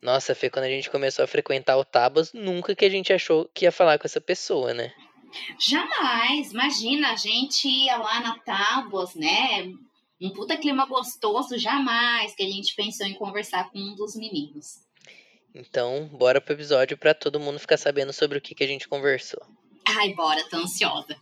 [0.00, 3.48] Nossa, Fê, quando a gente começou a frequentar o Tabas, nunca que a gente achou
[3.52, 4.92] que ia falar com essa pessoa, né?
[5.58, 9.72] Jamais, imagina, a gente ia lá na Tábuas, né?
[10.20, 14.78] Um puta clima gostoso, jamais que a gente pensou em conversar com um dos meninos.
[15.54, 18.88] Então, bora pro episódio para todo mundo ficar sabendo sobre o que, que a gente
[18.88, 19.40] conversou.
[19.86, 21.16] Ai, bora, tô ansiosa.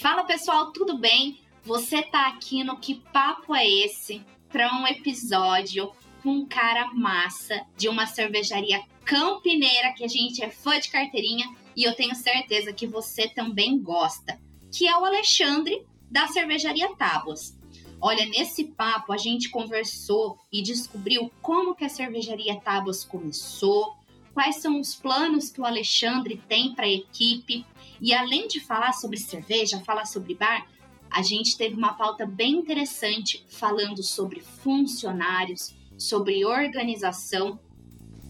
[0.00, 1.38] Fala pessoal, tudo bem?
[1.62, 4.24] Você tá aqui no Que Papo é Esse?
[4.48, 10.48] Para um episódio com um cara massa de uma cervejaria campineira que a gente é
[10.48, 14.40] fã de carteirinha e eu tenho certeza que você também gosta,
[14.72, 17.54] que é o Alexandre da cervejaria Tábuas.
[18.00, 24.00] Olha, nesse papo a gente conversou e descobriu como que a cervejaria Tábuas começou,
[24.32, 27.66] quais são os planos que o Alexandre tem para a equipe.
[28.00, 30.66] E além de falar sobre cerveja, falar sobre bar,
[31.10, 37.58] a gente teve uma pauta bem interessante falando sobre funcionários, sobre organização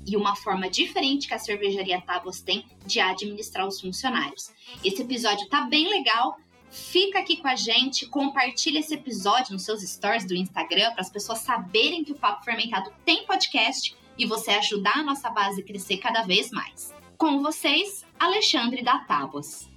[0.07, 4.51] e uma forma diferente que a cervejaria Tábuas tem de administrar os funcionários.
[4.83, 6.39] Esse episódio tá bem legal.
[6.71, 11.11] Fica aqui com a gente, compartilha esse episódio nos seus stories do Instagram para as
[11.11, 15.65] pessoas saberem que o Papo Fermentado tem podcast e você ajudar a nossa base a
[15.65, 17.00] crescer cada vez mais.
[17.21, 19.69] Com vocês, Alexandre da Tábuas.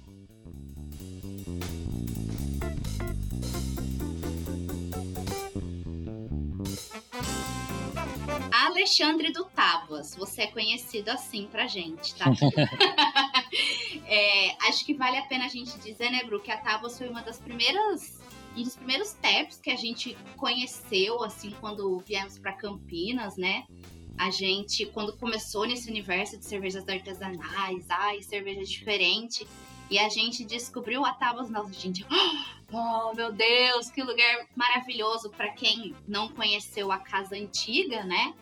[8.50, 12.24] Alexandre do Tábuas, você é conhecido assim pra gente, tá?
[14.08, 17.10] é, acho que vale a pena a gente dizer, né, Bru, que a Tábuas foi
[17.10, 18.22] uma das primeiras
[18.56, 23.66] um dos primeiros taps que a gente conheceu assim quando viemos para Campinas, né?
[24.16, 29.46] A gente, quando começou nesse universo de cervejas artesanais, ai, cerveja diferente,
[29.90, 32.06] e a gente descobriu a Tábuas Nossa, gente,
[32.72, 38.34] oh meu Deus, que lugar maravilhoso para quem não conheceu a casa antiga, né?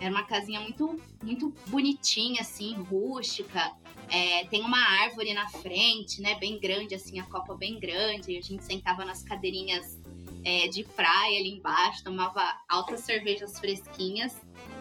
[0.00, 3.72] Era uma casinha muito, muito bonitinha, assim, rústica.
[4.08, 6.36] É, tem uma árvore na frente, né?
[6.36, 8.36] Bem grande, assim, a copa bem grande.
[8.36, 9.98] A gente sentava nas cadeirinhas
[10.44, 14.36] é, de praia ali embaixo, tomava altas cervejas fresquinhas.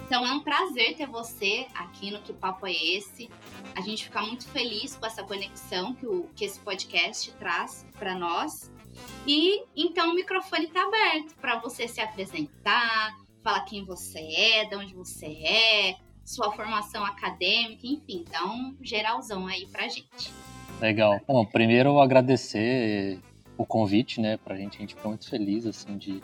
[0.07, 3.29] Então é um prazer ter você aqui no Que Papo é Esse.
[3.75, 8.15] A gente fica muito feliz com essa conexão que, o, que esse podcast traz para
[8.15, 8.71] nós.
[9.27, 14.77] E então o microfone está aberto para você se apresentar, falar quem você é, de
[14.77, 20.31] onde você é, sua formação acadêmica, enfim, então geralzão aí pra gente.
[20.79, 21.19] Legal.
[21.27, 23.19] Bom, primeiro agradecer
[23.57, 26.23] o convite, né, pra gente, a gente fica muito feliz, assim, de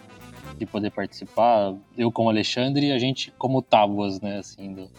[0.57, 1.75] de poder participar.
[1.97, 4.89] Eu como Alexandre e a gente como Tábuas, né, assim, do,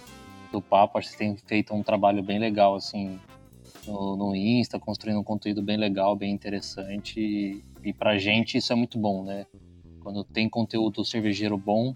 [0.53, 0.99] do papo.
[0.99, 3.19] Acho que tem feito um trabalho bem legal, assim,
[3.87, 7.21] no, no Insta, construindo um conteúdo bem legal, bem interessante.
[7.21, 9.47] E, e pra gente isso é muito bom, né?
[10.01, 11.95] Quando tem conteúdo cervejeiro bom,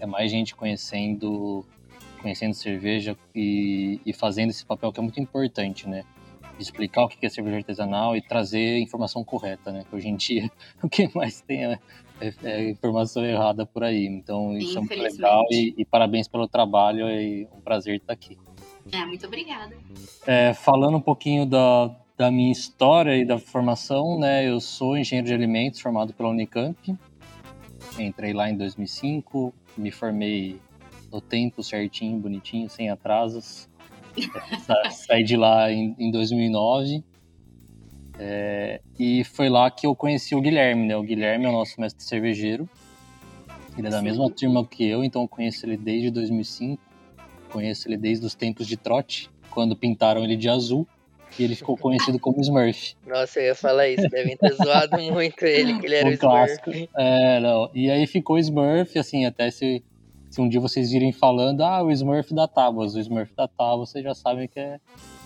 [0.00, 1.64] é mais gente conhecendo
[2.20, 6.04] conhecendo cerveja e, e fazendo esse papel que é muito importante, né?
[6.58, 9.84] Explicar o que é cerveja artesanal e trazer informação correta, né?
[9.88, 10.50] Que hoje em dia
[10.82, 11.78] o que mais tem é
[12.20, 14.06] é, é, informação errada por aí.
[14.06, 18.38] Então isso é muito legal e, e, parabéns pelo trabalho e um prazer estar aqui.
[18.92, 19.76] É, muito obrigada.
[20.26, 24.48] É, falando um pouquinho da, da minha história e da formação, né?
[24.48, 26.94] Eu sou engenheiro de alimentos formado pela Unicamp.
[27.98, 30.58] Entrei lá em 2005, me formei
[31.12, 33.68] no tempo certinho, bonitinho, sem atrasos.
[34.90, 37.02] Saí de lá em, em 2009.
[38.18, 40.96] É, e foi lá que eu conheci o Guilherme, né?
[40.96, 42.68] O Guilherme é o nosso mestre cervejeiro.
[43.76, 44.04] Ele é da Sim.
[44.04, 46.80] mesma turma que eu, então eu conheço ele desde 2005.
[47.50, 50.86] Conheço ele desde os tempos de trote, quando pintaram ele de azul.
[51.36, 52.94] E ele ficou conhecido como Smurf.
[53.04, 54.08] Nossa, eu ia falar isso.
[54.08, 56.70] Devem ter zoado muito ele, que ele era o, o clássico.
[56.96, 57.68] É, não.
[57.74, 59.82] E aí ficou Smurf, assim, até se,
[60.30, 63.90] se um dia vocês virem falando, ah, o Smurf da Tábuas, o Smurf da Tábuas,
[63.90, 64.78] vocês já sabem que é,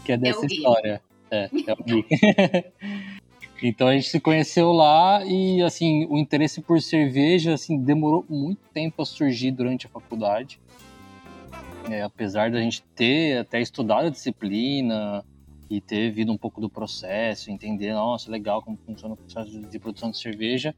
[0.02, 1.02] que é dessa história.
[1.30, 2.04] É, é o Gui.
[3.62, 8.60] então a gente se conheceu lá e assim, o interesse por cerveja assim demorou muito
[8.72, 10.60] tempo a surgir durante a faculdade.
[11.90, 15.24] É, apesar da gente ter até estudado a disciplina
[15.70, 19.78] e ter vindo um pouco do processo, entender, nossa, legal como funciona o processo de
[19.78, 20.74] produção de cerveja,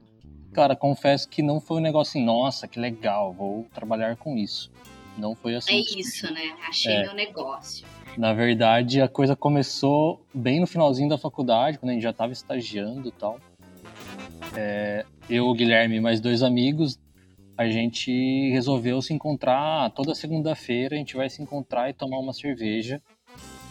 [0.52, 4.70] cara, confesso que não foi um negócio assim, nossa, que legal, vou trabalhar com isso.
[5.16, 5.74] Não foi assim.
[5.74, 6.56] É isso, né?
[6.68, 7.02] Achei é.
[7.02, 7.86] meu negócio.
[8.16, 12.32] Na verdade, a coisa começou bem no finalzinho da faculdade, quando a gente já estava
[12.32, 13.38] estagiando e tal.
[14.56, 16.98] É, eu, o Guilherme e mais dois amigos,
[17.56, 20.94] a gente resolveu se encontrar toda segunda-feira.
[20.94, 23.00] A gente vai se encontrar e tomar uma cerveja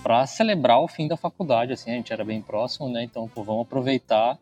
[0.02, 3.04] para celebrar o fim da faculdade, assim, a gente era bem próximo, né?
[3.04, 4.40] Então, pô, vamos aproveitar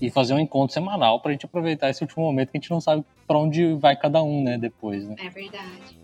[0.00, 2.80] e fazer um encontro semanal pra gente aproveitar esse último momento que a gente não
[2.80, 5.16] sabe para onde vai cada um, né, depois, né?
[5.18, 5.98] É verdade.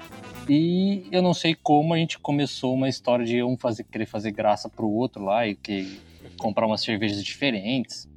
[0.48, 4.31] E eu não sei como a gente começou uma história de um fazer, querer fazer
[4.31, 6.00] graça pro outro lá e que
[6.38, 8.08] comprar umas cervejas diferentes.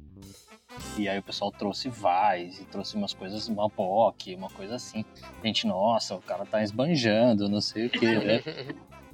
[0.96, 5.04] E aí o pessoal trouxe Vais e trouxe umas coisas, uma POC, uma coisa assim.
[5.42, 8.42] A gente, nossa, o cara tá esbanjando, não sei o que, né?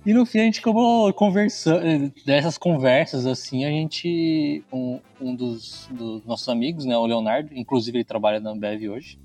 [0.04, 5.88] E no fim a gente acabou conversando, dessas conversas assim, a gente, um, um dos,
[5.90, 9.18] dos, nossos amigos, né, o Leonardo, inclusive ele trabalha na Ambev hoje,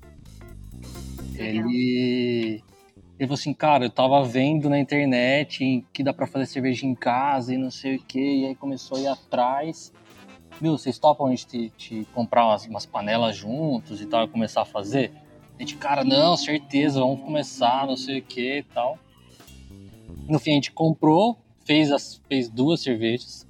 [1.34, 1.68] Legal.
[1.68, 2.64] ele,
[3.22, 6.92] ele falou assim, cara, eu tava vendo na internet que dá pra fazer cerveja em
[6.94, 9.92] casa e não sei o que, e aí começou a ir atrás,
[10.60, 14.28] viu, vocês topam a gente te, te comprar umas, umas panelas juntos e tal, e
[14.28, 15.12] começar a fazer?
[15.56, 18.98] A gente, cara, não, certeza, vamos começar, não sei o que e tal.
[20.28, 23.46] No fim, a gente comprou, fez, as, fez duas cervejas.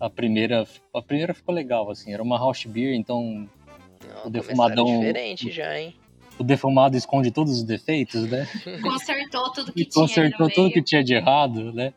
[0.00, 3.48] A primeira, a primeira ficou legal, assim, era uma house beer, então
[4.12, 5.94] Não, O defumadão- diferente já, hein?
[6.38, 8.46] O defumado esconde todos os defeitos, né?
[8.82, 10.02] Consertou tudo que E tinha.
[10.02, 10.72] consertou tudo meio.
[10.74, 11.92] que tinha de errado, né?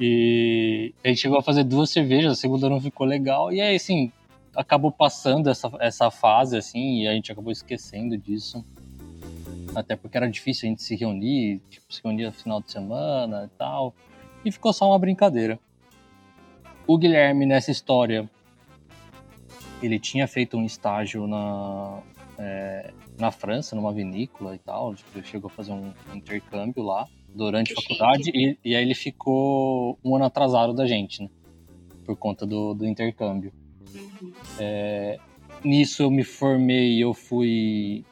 [0.00, 3.76] E a gente chegou a fazer duas cervejas, a segunda não ficou legal, e aí,
[3.76, 4.12] assim,
[4.54, 8.64] acabou passando essa, essa fase, assim, e a gente acabou esquecendo disso.
[9.74, 13.44] Até porque era difícil a gente se reunir, tipo, se reunir no final de semana
[13.52, 13.94] e tal.
[14.44, 15.58] E ficou só uma brincadeira.
[16.86, 18.28] O Guilherme, nessa história,
[19.82, 21.98] ele tinha feito um estágio na,
[22.38, 22.75] é,
[23.18, 24.94] na França, numa vinícola e tal.
[24.94, 28.30] Tipo, ele chegou a fazer um, intercâmbio lá durante a faculdade.
[28.34, 31.28] E, e aí ele ficou um ano atrasado da gente, né?
[32.04, 33.52] Por conta do, do intercâmbio.
[33.94, 34.32] Uhum.
[35.64, 38.04] Nisso eu me formei, eu fui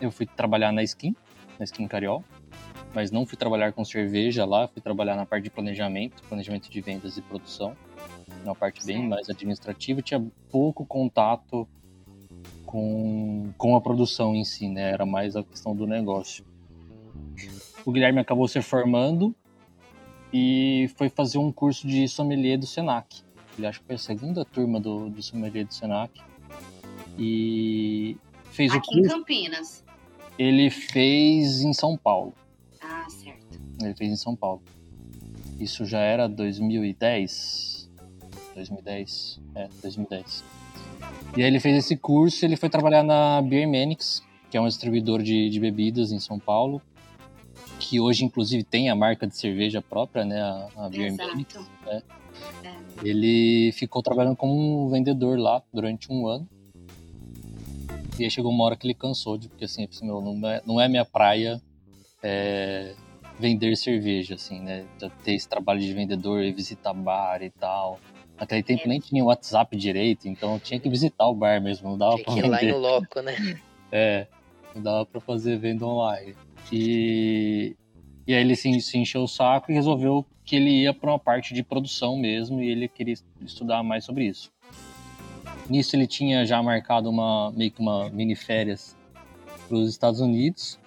[0.00, 1.14] eu fui trabalhar na Skin,
[1.58, 2.24] na Skin Cariol,
[2.94, 6.80] mas não fui trabalhar com cerveja lá, fui trabalhar na parte de planejamento, planejamento de
[6.80, 7.76] vendas e produção,
[8.44, 11.68] uma parte bem mais administrativa, tinha pouco contato
[12.66, 14.90] com, com a produção em si, né?
[14.90, 16.44] Era mais a questão do negócio.
[17.84, 19.34] O Guilherme acabou se formando
[20.32, 23.22] e foi fazer um curso de sommelier do Senac.
[23.56, 26.20] Ele acho que foi a segunda turma do, do sommelier do Senac.
[27.18, 28.18] E
[28.50, 29.16] fez o Aqui em curso.
[29.16, 29.84] Campinas.
[30.38, 32.34] Ele fez em São Paulo.
[32.82, 33.58] Ah, certo.
[33.80, 34.60] Ele fez em São Paulo.
[35.58, 37.90] Isso já era 2010.
[38.54, 39.40] 2010.
[39.54, 40.44] É, 2010.
[41.36, 44.66] E aí ele fez esse curso ele foi trabalhar na Beer Manix, que é um
[44.66, 46.80] distribuidor de, de bebidas em São Paulo.
[47.78, 50.40] Que hoje, inclusive, tem a marca de cerveja própria, né?
[50.40, 51.54] A, a Beer Manix.
[51.54, 52.26] Exato.
[53.02, 56.48] Ele ficou trabalhando como um vendedor lá durante um ano.
[58.18, 60.62] E aí chegou uma hora que ele cansou, de, porque assim, assim, meu, não é,
[60.64, 61.60] não é minha praia
[62.22, 62.94] é,
[63.38, 64.86] vender cerveja, assim, né?
[65.22, 68.00] Ter esse trabalho de vendedor e visitar bar e tal.
[68.38, 68.88] Naquele tempo É.
[68.88, 72.34] nem tinha WhatsApp direito, então tinha que visitar o bar mesmo, não dava Tinha pra
[72.34, 73.34] que ir lá no loco, né?
[73.92, 74.26] É,
[74.74, 76.34] não dava pra fazer venda online.
[76.72, 77.76] E,
[78.26, 81.18] e aí ele se, se encheu o saco e resolveu que ele ia pra uma
[81.18, 84.50] parte de produção mesmo e ele queria estudar mais sobre isso.
[85.70, 88.96] Nisso ele tinha já marcado uma meio que uma mini férias
[89.68, 90.78] para os Estados Unidos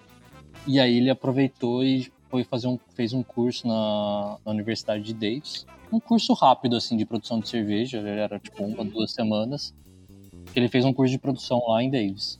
[0.66, 5.14] e aí ele aproveitou e foi fazer um fez um curso na, na Universidade de
[5.14, 9.74] Davis, um curso rápido assim de produção de cerveja, era tipo uma duas semanas.
[10.54, 12.38] Ele fez um curso de produção lá em Davis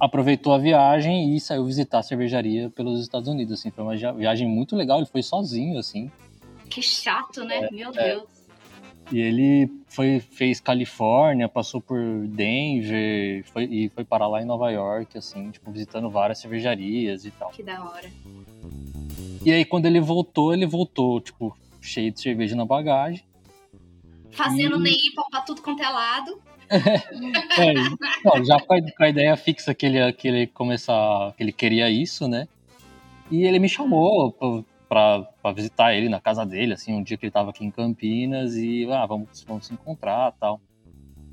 [0.00, 4.48] aproveitou a viagem e saiu visitar a cervejaria pelos Estados Unidos, assim, foi uma viagem
[4.48, 6.10] muito legal, ele foi sozinho, assim,
[6.70, 7.64] Que chato, né?
[7.64, 8.22] É, Meu Deus.
[9.12, 14.70] e ele foi, fez Califórnia, passou por Denver, foi, e foi parar lá em Nova
[14.70, 17.50] York, assim, tipo, visitando várias cervejarias e tal.
[17.50, 18.10] Que da hora.
[19.44, 23.24] E aí, quando ele voltou, ele voltou, tipo, cheio de cerveja na bagagem,
[24.32, 24.80] Fazendo Hum.
[24.80, 26.40] Neipa pra tudo quanto é lado.
[27.58, 27.74] É,
[28.24, 31.52] não, já com a, com a ideia fixa que ele, que ele começar, que ele
[31.52, 32.46] queria isso, né?
[33.28, 37.16] E ele me chamou pra- pra, pra visitar ele na casa dele, assim, um dia
[37.16, 40.60] que ele tava aqui em Campinas e, ah, vamos, vamos se encontrar tal.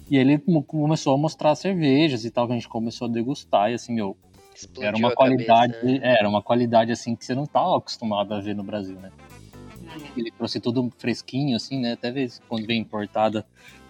[0.09, 3.69] E ele começou a mostrar as cervejas e tal, que a gente começou a degustar
[3.71, 4.17] e, assim, meu,
[4.57, 6.17] Explodiu era uma qualidade, cabeça, né?
[6.19, 9.11] era uma qualidade, assim, que você não tava acostumado a ver no Brasil, né?
[9.87, 10.19] É.
[10.19, 11.93] Ele trouxe tudo fresquinho, assim, né?
[11.93, 13.45] Até vezes quando vem importada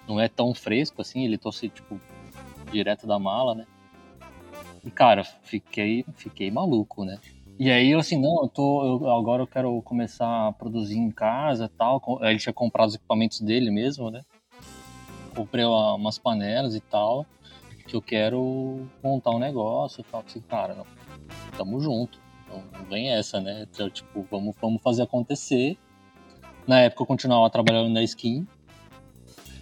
[0.08, 1.24] não é tão fresco, assim.
[1.24, 2.00] Ele trouxe, tipo,
[2.72, 3.66] direto da mala, né?
[4.84, 7.18] E, cara, fiquei, fiquei maluco, né?
[7.60, 8.86] E aí, eu assim, não, eu tô...
[8.86, 12.02] eu- agora eu quero começar a produzir em casa tal.
[12.22, 14.22] Ele tinha comprado os equipamentos dele mesmo, né?
[15.36, 17.26] Comprei uma- umas panelas e tal.
[17.88, 20.24] Que eu quero montar um negócio e tal.
[20.26, 20.86] Assim, cara, não,
[21.58, 22.20] tamo junto.
[22.50, 23.66] Não, não vem essa, né?
[23.72, 25.78] Então, tipo, vamos, vamos fazer acontecer.
[26.68, 28.46] Na época eu continuava trabalhando na skin.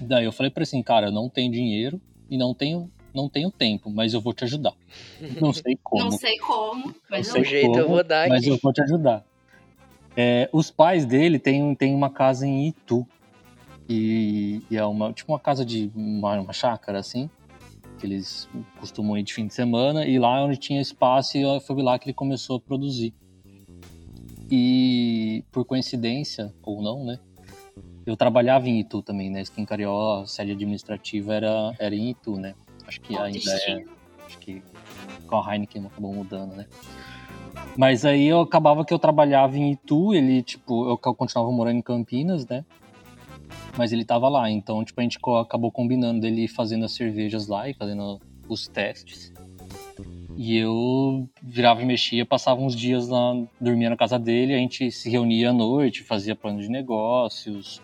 [0.01, 3.29] Daí eu falei pra ele assim, cara, eu não tenho dinheiro e não tenho, não
[3.29, 4.73] tenho tempo, mas eu vou te ajudar.
[5.39, 6.03] Não sei como.
[6.03, 8.49] Não sei como, mas Não jeito eu vou dar mas aqui.
[8.49, 9.23] eu vou te ajudar.
[10.17, 13.07] É, os pais dele têm, têm uma casa em Itu.
[13.87, 17.29] E, e é uma, tipo uma casa de uma, uma chácara, assim.
[17.99, 18.49] Que eles
[18.79, 20.05] costumam ir de fim de semana.
[20.05, 23.13] E lá onde tinha espaço, e foi lá que ele começou a produzir.
[24.49, 27.19] E por coincidência, ou não, né?
[28.05, 29.41] Eu trabalhava em Itu também, né?
[29.41, 32.53] Skin Cariola, a sede administrativa era, era em Itu, né?
[32.85, 33.83] Acho que ainda é
[34.25, 34.61] acho que
[35.27, 36.65] com a Heineken acabou mudando, né?
[37.77, 41.81] Mas aí eu acabava que eu trabalhava em Itu, ele, tipo, eu continuava morando em
[41.81, 42.63] Campinas, né?
[43.77, 47.69] Mas ele tava lá, então, tipo, a gente acabou combinando dele fazendo as cervejas lá
[47.69, 49.33] e fazendo os testes.
[50.37, 54.91] E eu virava e mexia, passava uns dias lá, dormia na casa dele, a gente
[54.91, 57.81] se reunia à noite, fazia plano de negócios,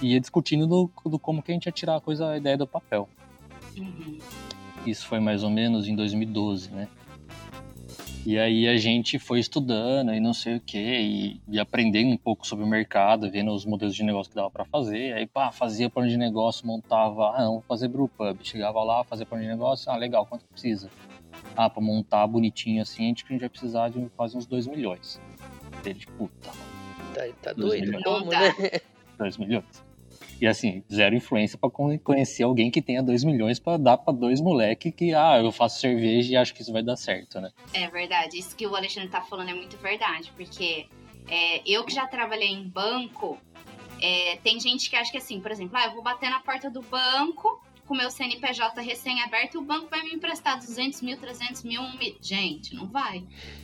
[0.00, 2.66] ia discutindo do, do como que a gente ia tirar a coisa, a ideia do
[2.66, 3.08] papel.
[3.76, 4.18] Uhum.
[4.86, 6.88] Isso foi mais ou menos em 2012, né?
[8.24, 12.16] E aí a gente foi estudando e não sei o que, e, e aprendendo um
[12.16, 15.12] pouco sobre o mercado, vendo os modelos de negócio que dava para fazer.
[15.14, 18.38] Aí, pá, fazia plano de negócio, montava, ah, não, vou fazer brewpub.
[18.44, 20.88] Chegava lá, fazia plano de negócio, ah, legal, quanto precisa?
[21.56, 25.20] Ah, pra montar bonitinho assim, a gente, vai precisar de quase uns 2 milhões.
[25.84, 26.50] Ele, puta,
[27.12, 27.86] Tá, tá Dois doido?
[27.86, 28.04] milhões.
[28.04, 28.80] Como, né?
[29.18, 29.84] 2 milhões.
[30.42, 34.12] E assim, zero influência pra con- conhecer alguém que tenha 2 milhões pra dar pra
[34.12, 37.52] dois moleque que, ah, eu faço cerveja e acho que isso vai dar certo, né?
[37.72, 40.86] É verdade, isso que o Alexandre tá falando é muito verdade, porque
[41.28, 43.38] é, eu que já trabalhei em banco,
[44.00, 46.68] é, tem gente que acha que assim, por exemplo, ah, eu vou bater na porta
[46.68, 51.62] do banco com meu CNPJ recém-aberto e o banco vai me emprestar 200 mil, 300
[51.62, 52.16] mil, um mil.
[52.20, 53.22] Gente, não vai.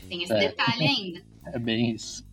[0.09, 0.39] Tem esse É.
[0.39, 1.23] detalhe ainda.
[1.53, 2.25] É bem isso.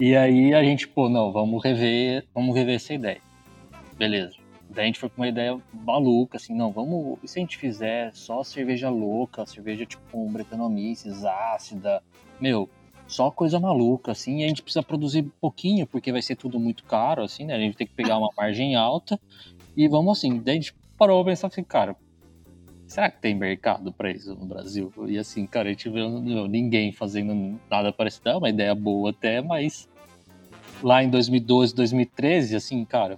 [0.00, 3.20] E aí a gente, pô, não, vamos rever, vamos rever essa ideia.
[4.02, 4.34] Beleza.
[4.68, 7.20] Daí a gente foi com uma ideia maluca, assim, não, vamos.
[7.22, 12.02] E se a gente fizer só cerveja louca, cerveja tipo com Brettanomyces, ácida,
[12.40, 12.68] meu,
[13.06, 16.82] só coisa maluca, assim, e a gente precisa produzir pouquinho, porque vai ser tudo muito
[16.82, 17.54] caro, assim, né?
[17.54, 19.20] A gente tem que pegar uma margem alta
[19.76, 20.40] e vamos assim.
[20.40, 21.94] Daí a gente parou pra pensar assim, cara,
[22.88, 24.92] será que tem mercado pra isso no Brasil?
[25.06, 29.10] E assim, cara, a gente viu meu, ninguém fazendo nada parecido, é uma ideia boa
[29.10, 29.88] até, mas
[30.82, 33.16] lá em 2012, 2013, assim, cara,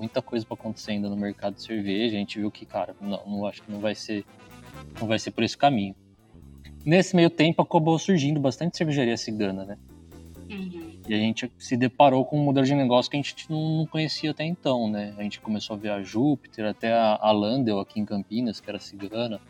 [0.00, 3.22] muita coisa pra acontecer ainda no mercado de cerveja, a gente viu que, cara, não,
[3.26, 4.24] não acho que não vai ser
[4.98, 5.94] não vai ser por esse caminho.
[6.84, 9.78] Nesse meio tempo acabou surgindo bastante cervejaria cigana, né?
[10.48, 10.98] Uhum.
[11.06, 13.86] E a gente se deparou com um modelo de negócio que a gente não não
[13.86, 15.14] conhecia até então, né?
[15.18, 18.70] A gente começou a ver a Júpiter, até a, a Landel aqui em Campinas, que
[18.70, 19.40] era cigana.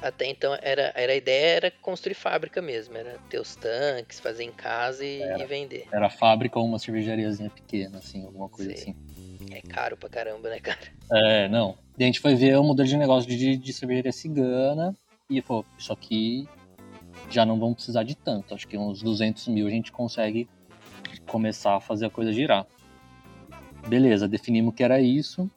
[0.00, 4.44] Até então era, era a ideia era construir fábrica mesmo, era ter os tanques, fazer
[4.44, 5.86] em casa e, e vender.
[5.92, 8.82] Era fábrica ou uma cervejariazinha pequena, assim, alguma coisa Sei.
[8.82, 8.96] assim.
[9.50, 10.78] É caro pra caramba, né, cara?
[11.10, 11.76] É, não.
[11.98, 14.94] E a gente foi ver o modelo de negócio de, de cervejaria cigana
[15.30, 16.48] e falou, isso aqui
[17.30, 18.54] já não vamos precisar de tanto.
[18.54, 20.48] Acho que uns 200 mil a gente consegue
[21.26, 22.66] começar a fazer a coisa girar.
[23.88, 25.50] Beleza, definimos que era isso.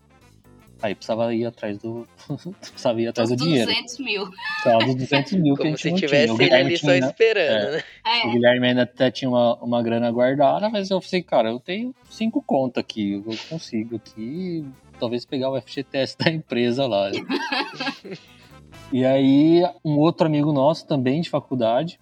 [0.82, 2.08] Aí precisava ir atrás do.
[2.62, 3.70] precisava ir atrás do dinheiro.
[3.70, 4.30] 200 mil.
[4.30, 6.50] Precisava dos 200 mil que a Como gente se não tivesse tinha.
[6.50, 7.72] O ele só tinha, esperando, é.
[7.72, 7.84] né?
[8.06, 11.60] É, o Guilherme ainda até tinha uma, uma grana guardada, mas eu falei, cara, eu
[11.60, 14.66] tenho cinco contas aqui, eu consigo aqui,
[15.00, 17.12] talvez pegar o FGTS da empresa lá.
[18.94, 22.00] e aí, um outro amigo nosso também de faculdade,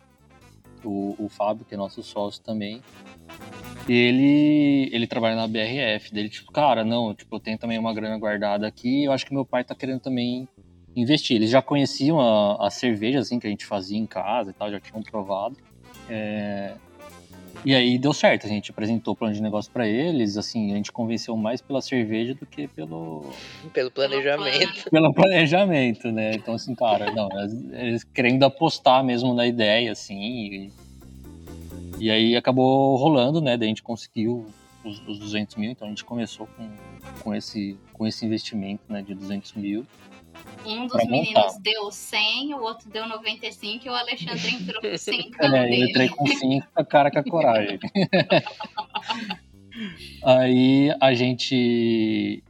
[0.84, 2.82] o, o Fábio, que é nosso sócio também,
[3.88, 8.18] ele, ele trabalha na BRF, dele tipo, cara, não, tipo, eu tenho também uma grana
[8.18, 10.48] guardada aqui, eu acho que meu pai tá querendo também
[10.96, 11.38] investir.
[11.38, 14.70] Eles já conheciam a, a cerveja, assim, que a gente fazia em casa e tal,
[14.72, 15.56] já tinham provado.
[16.10, 16.74] É,
[17.64, 20.76] e aí deu certo, a gente apresentou o plano de negócio para eles, assim, a
[20.76, 23.32] gente convenceu mais pela cerveja do que pelo,
[23.74, 24.90] Pelo planejamento.
[24.90, 26.34] pelo planejamento, né?
[26.34, 30.72] Então, assim, cara, não, eles, eles querendo apostar mesmo na ideia, assim, e,
[32.00, 33.58] e aí acabou rolando, né?
[33.58, 34.46] Daí a gente conseguiu
[34.84, 36.70] os, os 200 mil, então a gente começou com,
[37.22, 39.86] com, esse, com esse investimento, né, de 200 mil.
[40.66, 41.08] um dos montar.
[41.08, 45.86] meninos deu 100, o outro deu 95 e o Alexandre entrou com 100 É, eu
[45.86, 47.80] entrei com 5 com a cara com a coragem.
[50.24, 52.44] aí a gente.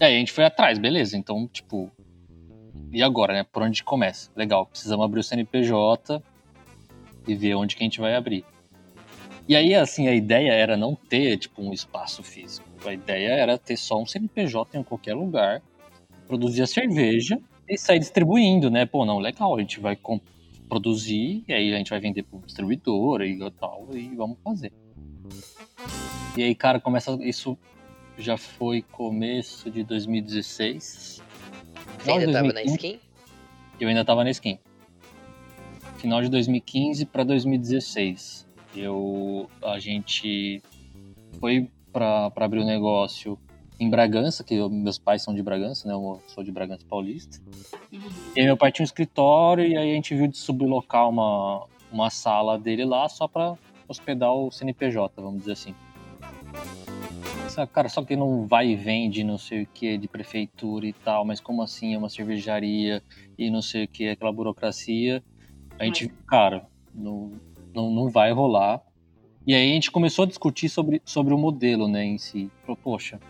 [0.00, 1.16] É, a gente foi atrás, beleza.
[1.16, 1.90] Então, tipo.
[2.92, 3.44] E agora, né?
[3.44, 4.30] Por onde começa?
[4.36, 6.22] Legal, precisamos abrir o CNPJ
[7.26, 8.44] e ver onde que a gente vai abrir.
[9.46, 12.66] E aí, assim, a ideia era não ter, tipo, um espaço físico.
[12.86, 15.62] A ideia era ter só um CNPJ em qualquer lugar,
[16.26, 18.86] produzir a cerveja e sair distribuindo, né?
[18.86, 19.98] Pô, não, legal, a gente vai
[20.68, 24.72] produzir e aí a gente vai vender para distribuidor e tal, e vamos fazer.
[26.36, 27.16] E aí, cara, começa.
[27.20, 27.56] Isso
[28.18, 31.22] já foi começo de 2016.
[31.98, 32.98] Você ainda tava na skin?
[33.80, 34.58] Eu ainda tava na skin.
[35.98, 38.43] Final de 2015 para 2016.
[38.74, 40.62] Eu, a gente
[41.38, 43.38] foi para abrir o um negócio
[43.78, 45.94] em Bragança, que eu, meus pais são de Bragança, né?
[45.94, 47.40] Eu sou de Bragança Paulista.
[47.90, 51.66] E aí meu pai tinha um escritório e aí a gente viu de sublocar uma,
[51.90, 53.56] uma sala dele lá só para
[53.88, 55.74] hospedar o CNPJ, vamos dizer assim.
[57.72, 61.24] Cara, só que não vai e vende não sei o que de prefeitura e tal,
[61.24, 63.00] mas como assim é uma cervejaria
[63.38, 65.22] e não sei o que, aquela burocracia.
[65.78, 67.32] A gente, cara, não,
[67.74, 68.80] não, não vai rolar.
[69.46, 72.50] E aí a gente começou a discutir sobre, sobre o modelo, né, em si.
[72.62, 73.20] Falou, poxa,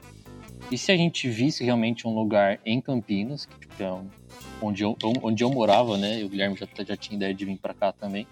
[0.70, 4.00] e se a gente visse realmente um lugar em Campinas, que tipo, é
[4.62, 6.20] onde, eu, onde eu morava, né?
[6.20, 8.26] E o Guilherme já, já tinha ideia de vir para cá também.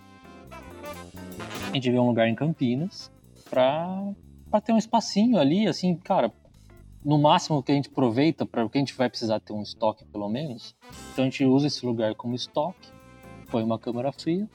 [1.70, 3.10] A gente vê um lugar em Campinas
[3.48, 4.14] para
[4.64, 6.32] ter um espacinho ali, assim, cara.
[7.04, 10.04] No máximo que a gente aproveita para que a gente vai precisar ter um estoque
[10.04, 10.74] pelo menos.
[11.12, 12.88] Então a gente usa esse lugar como estoque,
[13.50, 14.48] põe uma câmera fria.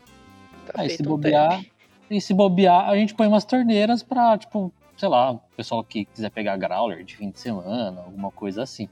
[0.73, 1.65] Tá aí se bobear, um
[2.09, 6.05] e se bobear, a gente põe umas torneiras para tipo sei lá, o pessoal que
[6.05, 8.89] quiser pegar growler de fim de semana, alguma coisa assim.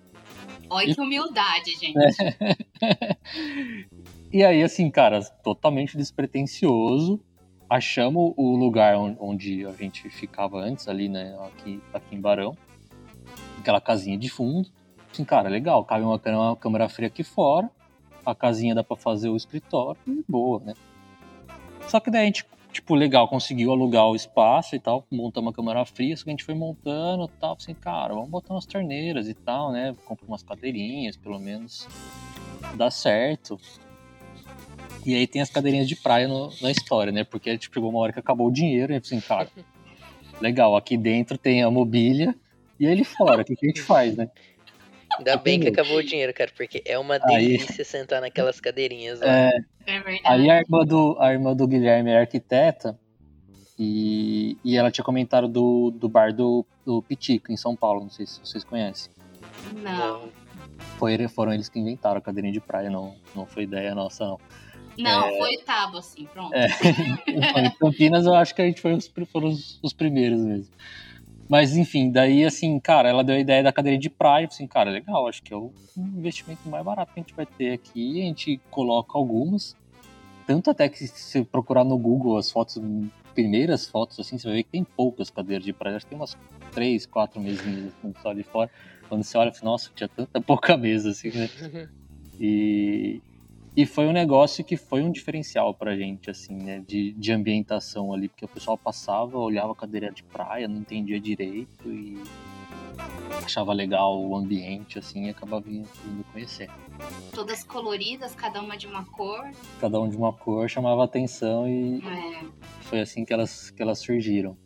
[0.70, 1.96] Olha que humildade, gente.
[4.32, 7.20] e aí, assim, cara, totalmente despretensioso.
[7.68, 12.56] Achamos o lugar onde a gente ficava antes, ali, né, aqui, aqui em Barão.
[13.60, 14.70] Aquela casinha de fundo.
[15.12, 17.70] Assim, cara, legal, cabe uma, uma câmera fria aqui fora.
[18.24, 20.74] A casinha dá pra fazer o escritório e boa, né?
[21.88, 25.54] Só que daí a gente tipo, legal, conseguiu alugar o espaço e tal, montar uma
[25.54, 28.66] câmara fria, só que a gente foi montando e tal, assim, cara, vamos botar umas
[28.66, 29.96] torneiras e tal, né?
[30.04, 31.88] Compra umas cadeirinhas, pelo menos
[32.76, 33.58] dá certo.
[35.06, 37.24] E aí tem as cadeirinhas de praia no, na história, né?
[37.24, 39.50] Porque tipo, chegou uma hora que acabou o dinheiro e assim, cara,
[40.42, 42.36] legal, aqui dentro tem a mobília
[42.78, 44.30] e ali fora, o que, que a gente faz, né?
[45.18, 49.20] Ainda bem que acabou o dinheiro, cara, porque é uma delícia aí, sentar naquelas cadeirinhas
[49.20, 49.28] lá.
[49.28, 49.52] É,
[49.88, 52.98] é aí a irmã, do, a irmã do Guilherme é arquiteta
[53.78, 58.10] e, e ela tinha comentado do, do bar do, do Pitico, em São Paulo, não
[58.10, 59.12] sei se vocês conhecem.
[59.82, 60.30] Não.
[60.98, 64.40] Foi, foram eles que inventaram a cadeirinha de praia, não, não foi ideia nossa, não.
[64.98, 65.38] Não, é...
[65.38, 66.54] foi Tabo, assim, pronto.
[66.54, 66.68] É.
[67.28, 70.74] em Campinas eu acho que a gente foi os, foram os, os primeiros mesmo.
[71.48, 74.90] Mas enfim, daí assim, cara, ela deu a ideia da cadeira de praia, assim, cara,
[74.90, 78.22] legal, acho que é o investimento mais barato que a gente vai ter aqui.
[78.22, 79.76] A gente coloca algumas,
[80.48, 82.82] tanto até que se procurar no Google as fotos,
[83.36, 86.20] primeiras fotos, assim, você vai ver que tem poucas cadeiras de praia, acho que tem
[86.20, 86.36] umas
[86.72, 88.72] três, quatro mesinhas assim, só de fora.
[89.08, 91.50] Quando você olha, nossa, tinha tanta pouca mesa, assim, né?
[92.38, 93.22] E,
[93.76, 96.84] e foi um negócio que foi um diferencial pra gente, assim, né?
[96.88, 101.20] De, de ambientação ali, porque o pessoal passava, olhava a cadeira de praia, não entendia
[101.20, 102.18] direito e
[103.44, 106.70] achava legal o ambiente, assim, e acabava vindo, vindo conhecer.
[107.34, 109.44] Todas coloridas, cada uma de uma cor.
[109.82, 112.46] Cada uma de uma cor chamava atenção e é.
[112.82, 114.58] foi assim que elas, que elas surgiram.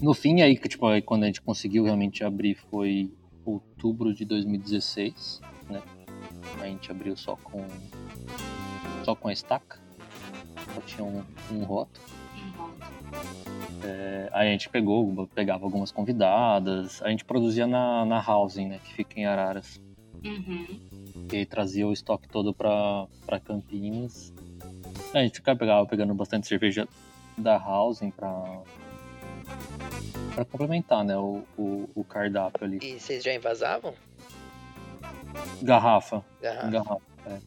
[0.00, 3.10] No fim, aí, tipo, aí, quando a gente conseguiu realmente abrir foi
[3.44, 5.82] outubro de 2016, né?
[6.60, 7.64] A gente abriu só com
[9.04, 9.78] só com a estaca.
[10.74, 12.00] Só tinha um, um roto.
[13.84, 17.02] É, aí a gente pegou, pegava algumas convidadas.
[17.02, 18.80] A gente produzia na, na Housing, né?
[18.84, 19.80] Que fica em Araras.
[20.24, 20.80] Uhum.
[21.32, 23.08] E trazia o estoque todo para
[23.44, 24.32] Campinas.
[25.14, 26.88] A gente ficava pegava, pegando bastante cerveja
[27.38, 28.62] da Housing para
[30.34, 32.78] para complementar, né, o, o, o, cardápio ali.
[32.82, 33.94] E vocês já invasavam?
[35.62, 36.24] Garrafa.
[36.40, 36.70] Garrafa.
[36.70, 37.38] Garrafa, é.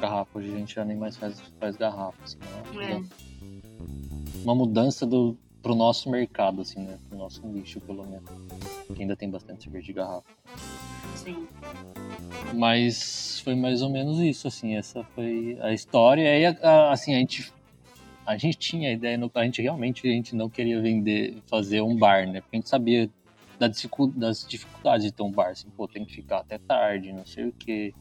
[0.00, 2.22] Garrafa, hoje a gente já nem mais faz, faz garrafa.
[2.22, 2.38] Assim,
[2.74, 3.02] né?
[3.02, 4.42] é.
[4.42, 6.98] Uma mudança do, pro nosso mercado, assim, né?
[7.08, 8.28] Pro nosso nicho, pelo menos.
[8.94, 10.28] Que ainda tem bastante cerveja de garrafa.
[11.16, 11.46] Sim.
[12.54, 16.22] Mas foi mais ou menos isso, assim, essa foi a história.
[16.22, 16.56] E aí,
[16.90, 17.52] assim, a gente
[18.26, 21.96] a gente tinha a ideia, a gente realmente a gente não queria vender, fazer um
[21.96, 22.40] bar, né?
[22.40, 23.10] Porque a gente sabia
[23.60, 27.44] das dificuldades de ter um bar, assim, pô, tem que ficar até tarde, não sei
[27.44, 27.92] o quê.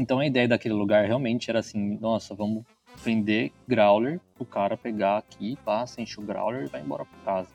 [0.00, 2.64] Então a ideia daquele lugar realmente era assim, nossa, vamos
[2.96, 7.48] vender growler pro cara pegar aqui, passa, enche o growler e vai embora pra casa.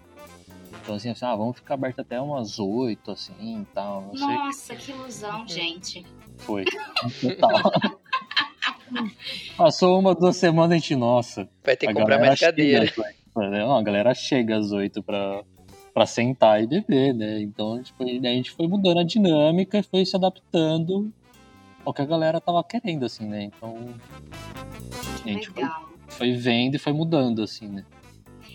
[0.82, 4.28] Então assim, assim ah, vamos ficar aberto até umas oito, assim, e tal, não sei.
[4.28, 6.06] Nossa, que ilusão, gente.
[6.38, 6.64] Foi.
[6.64, 7.72] Total.
[9.58, 11.50] Passou uma, duas semanas a gente, nossa.
[11.64, 12.86] Vai ter que comprar mais cadeira.
[12.88, 15.44] Chega, a galera chega às oito pra,
[15.94, 17.42] para sentar e beber, né?
[17.42, 21.14] Então tipo, a gente foi mudando a dinâmica e foi se adaptando
[21.86, 23.44] ao que a galera tava querendo, assim, né?
[23.44, 23.76] Então
[25.24, 25.64] a gente foi,
[26.08, 27.86] foi, vendo e foi mudando, assim, né?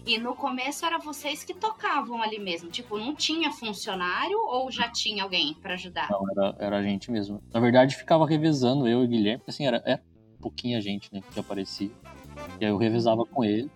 [0.06, 2.70] E no começo era vocês que tocavam ali mesmo?
[2.70, 6.08] Tipo, não tinha funcionário ou já tinha alguém para ajudar?
[6.10, 7.42] Não, era, era a gente mesmo.
[7.52, 10.00] Na verdade, ficava revezando eu e o Guilherme, porque assim, era, é
[10.40, 11.90] pouquinha gente, né, que aparecia.
[12.58, 13.70] E aí eu revezava com ele.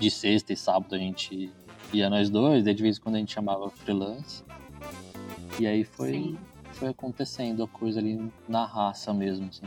[0.00, 1.52] De sexta e sábado a gente
[1.94, 4.42] ia nós dois, de vez em quando a gente chamava freelance.
[5.58, 6.36] E aí foi,
[6.72, 9.66] foi acontecendo a coisa ali na raça mesmo, assim.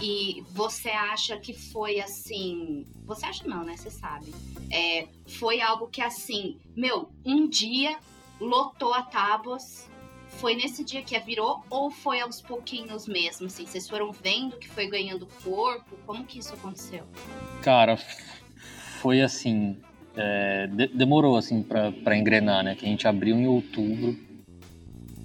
[0.00, 2.86] E você acha que foi assim.
[3.04, 3.76] Você acha não, né?
[3.76, 4.34] Você sabe.
[4.70, 7.96] É, foi algo que assim, meu, um dia
[8.40, 9.90] lotou a tábuas.
[10.28, 13.46] Foi nesse dia que a virou ou foi aos pouquinhos mesmo?
[13.46, 15.96] Assim, vocês foram vendo que foi ganhando corpo?
[16.04, 17.06] Como que isso aconteceu?
[17.62, 17.96] Cara,
[19.00, 19.78] foi assim.
[20.16, 22.74] É, de, demorou assim para engrenar, né?
[22.74, 24.16] Que a gente abriu em outubro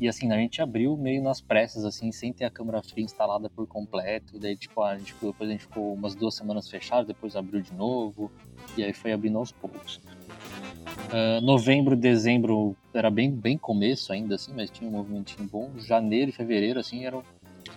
[0.02, 3.48] e assim, a gente abriu meio nas pressas, assim, sem ter a câmera fria instalada
[3.52, 4.40] por completo.
[4.40, 7.72] Daí, tipo, a gente, depois a gente ficou umas duas semanas fechado, depois abriu de
[7.72, 8.32] novo.
[8.76, 9.98] E aí foi abrindo aos poucos.
[9.98, 15.70] Uh, novembro, dezembro era bem, bem começo ainda, assim, mas tinha um movimentinho bom.
[15.78, 17.22] Janeiro e fevereiro, assim, era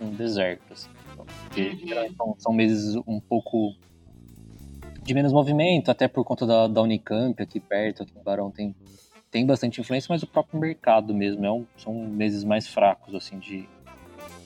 [0.01, 0.89] um deserto, assim.
[1.45, 2.15] Porque uhum.
[2.17, 3.75] são, são meses um pouco
[5.05, 8.75] de menos movimento, até por conta da, da Unicamp aqui perto, aqui no Barão tem
[9.31, 13.37] tem bastante influência, mas o próprio mercado mesmo é um, são meses mais fracos assim
[13.41, 13.69] de,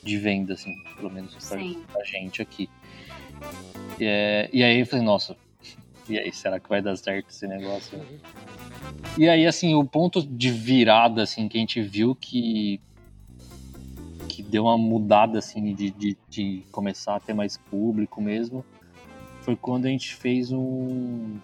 [0.02, 1.58] de venda, assim, pelo menos pra,
[1.92, 2.70] pra gente aqui.
[4.00, 5.36] E, é, e aí eu falei, nossa,
[6.08, 8.00] e aí, será que vai dar certo esse negócio?
[9.18, 12.80] E aí, assim, o ponto de virada, assim, que a gente viu que
[14.26, 18.64] que deu uma mudada, assim, de, de, de começar a ter mais público mesmo,
[19.48, 21.38] foi quando a gente fez um,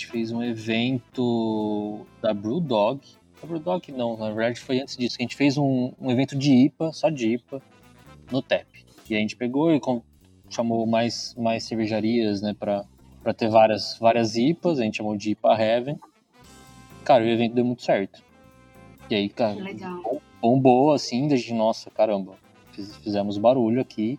[0.00, 3.00] gente fez um evento da Brewdog.
[3.40, 5.16] A Brewdog não, na verdade foi antes disso.
[5.18, 7.62] A gente fez um, um evento de IPA, só de IPA,
[8.32, 8.84] no TEP.
[9.08, 9.80] E a gente pegou e
[10.48, 12.84] chamou mais, mais cervejarias, né, pra,
[13.22, 14.80] pra ter várias, várias IPAs.
[14.80, 16.00] A gente chamou de IPA Heaven.
[17.04, 18.22] Cara, o evento deu muito certo.
[19.08, 19.56] E aí, cara,
[20.40, 22.34] bombou assim, desde, nossa, caramba,
[22.72, 24.18] fizemos barulho aqui.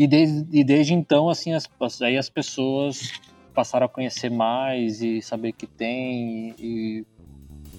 [0.00, 1.68] E desde, e desde então, assim, as,
[2.00, 3.20] aí as pessoas
[3.52, 7.04] passaram a conhecer mais e saber que tem e,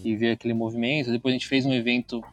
[0.03, 1.10] e ver aquele movimento.
[1.10, 2.23] Depois a gente fez um evento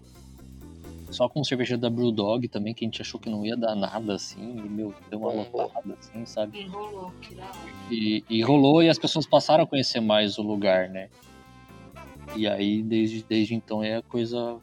[1.11, 4.15] só com cerveja da Brewdog também, que a gente achou que não ia dar nada
[4.15, 6.59] assim, e meu, deu uma lotada assim, sabe?
[6.59, 7.51] E rolou, que da
[7.91, 11.09] e, e rolou e as pessoas passaram a conhecer mais o lugar, né?
[12.37, 14.59] E aí, desde, desde então, é a coisa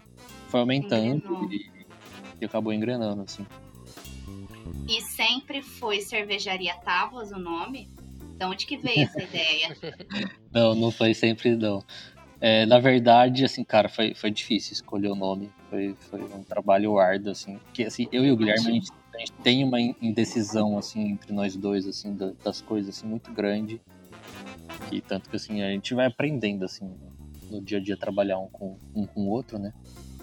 [0.49, 1.67] foi aumentando e,
[2.39, 3.43] e, acabou engrenando, assim.
[4.87, 7.89] E sempre foi Cervejaria Távoas o nome?
[8.37, 9.75] De onde que veio essa ideia?
[10.51, 11.83] não, não foi sempre não.
[12.41, 15.49] É, na verdade, assim, cara, foi, foi difícil escolher o nome.
[15.69, 17.57] Foi, foi um trabalho árduo, assim.
[17.57, 21.33] Porque, assim, eu e o Guilherme, a gente, a gente tem uma indecisão, assim, entre
[21.33, 23.81] nós dois, assim, das coisas, assim, muito grande.
[24.91, 26.93] E tanto que, assim, a gente vai aprendendo, assim,
[27.49, 29.73] no dia a dia, trabalhar um com, um com o outro, né?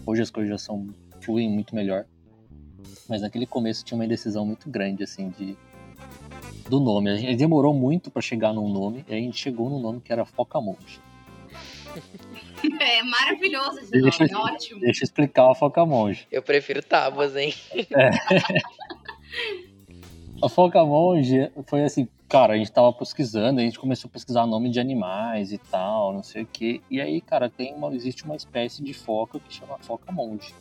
[0.05, 2.07] Hoje as coisas já são, fluem muito melhor.
[3.09, 5.57] Mas naquele começo tinha uma indecisão muito grande, assim, de
[6.69, 7.11] do nome.
[7.11, 10.13] A gente demorou muito para chegar num nome, e a gente chegou num nome que
[10.13, 11.01] era Foca Monge.
[12.81, 14.81] É maravilhoso esse deixa, nome, é ótimo.
[14.81, 16.29] Deixa eu explicar o Foca Monge.
[16.31, 17.53] Eu prefiro tábuas, hein?
[17.75, 18.11] É.
[20.41, 24.45] A Foca Monge foi assim, cara, a gente tava pesquisando, a gente começou a pesquisar
[24.45, 26.83] nome de animais e tal, não sei o que.
[26.91, 30.53] E aí, cara, tem uma, existe uma espécie de foca que chama Foca Monge.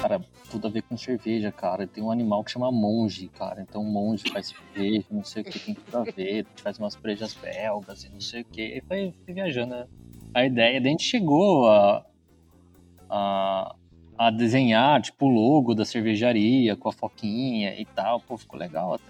[0.00, 0.20] Cara,
[0.50, 1.86] tudo a ver com cerveja, cara.
[1.86, 3.62] Tem um animal que chama monge, cara.
[3.62, 6.46] Então monge faz cerveja, não sei o que, tem tudo a ver.
[6.56, 8.62] Faz umas prejas belgas e não sei o que.
[8.62, 9.86] E foi, foi viajando né?
[10.34, 10.80] a ideia.
[10.80, 12.04] Daí a gente chegou a,
[13.08, 13.74] a,
[14.18, 18.20] a desenhar, tipo, o logo da cervejaria com a foquinha e tal.
[18.20, 19.04] Pô, ficou legal até.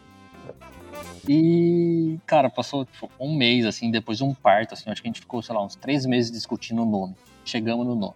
[1.29, 5.11] E, cara, passou tipo, um mês, assim, depois de um parto, assim, acho que a
[5.11, 7.17] gente ficou, sei lá, uns três meses discutindo o nome.
[7.45, 8.15] Chegamos no nome.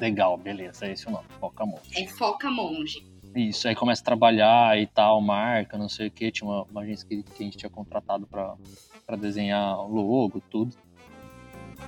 [0.00, 1.90] Legal, beleza, é esse o nome, Foca Monge.
[1.94, 3.04] É Foca Monge.
[3.34, 6.30] Isso, aí começa a trabalhar e tal, marca, não sei o que.
[6.30, 10.74] Tinha uma, uma agência que, que a gente tinha contratado para desenhar o logo, tudo.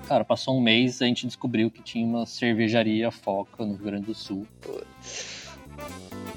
[0.07, 4.07] Cara, passou um mês, a gente descobriu que tinha uma cervejaria Foca no Rio Grande
[4.07, 4.47] do Sul.
[4.61, 5.49] Putz.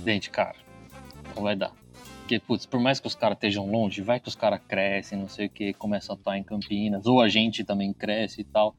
[0.06, 0.56] Gente, cara,
[1.36, 1.74] não vai dar.
[2.20, 5.28] Porque, putz, por mais que os caras estejam longe, vai que os caras crescem, não
[5.28, 8.74] sei o que, começam a atuar em Campinas, ou a gente também cresce e tal.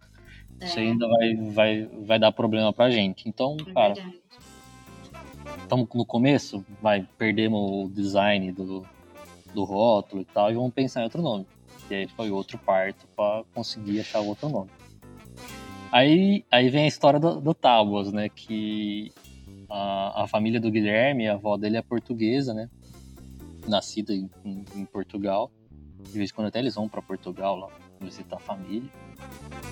[0.61, 0.67] É.
[0.67, 3.29] Isso ainda vai, vai, vai dar problema pra gente.
[3.29, 3.95] Então, é cara,
[5.63, 8.87] estamos no começo, vai, perdemos o design do,
[9.55, 11.47] do rótulo e tal, e vamos pensar em outro nome.
[11.91, 14.71] E aí foi outro parto para conseguir achar outro nome.
[15.91, 18.29] Aí, aí vem a história do, do Tábuas, né?
[18.31, 19.13] Que
[19.69, 22.71] a, a família do Guilherme, a avó dele é portuguesa, né?
[23.69, 25.51] Nascida em, em, em Portugal.
[26.03, 27.69] De vez em quando até eles vão para Portugal lá
[28.01, 28.91] visitar a família.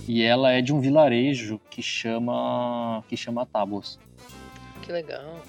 [0.09, 3.99] E ela é de um vilarejo que chama que chama Tábuas.
[4.83, 5.41] Que legal.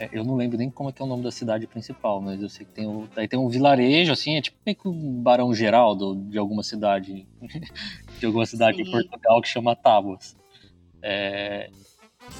[0.00, 2.40] É, eu não lembro nem como é que é o nome da cidade principal, mas
[2.40, 5.20] eu sei que tem o, aí tem um vilarejo assim, é tipo meio que um
[5.20, 7.26] Barão Geraldo de alguma cidade
[8.18, 8.82] de alguma cidade Sim.
[8.82, 10.36] em Portugal que chama Tábuas.
[11.02, 11.68] É,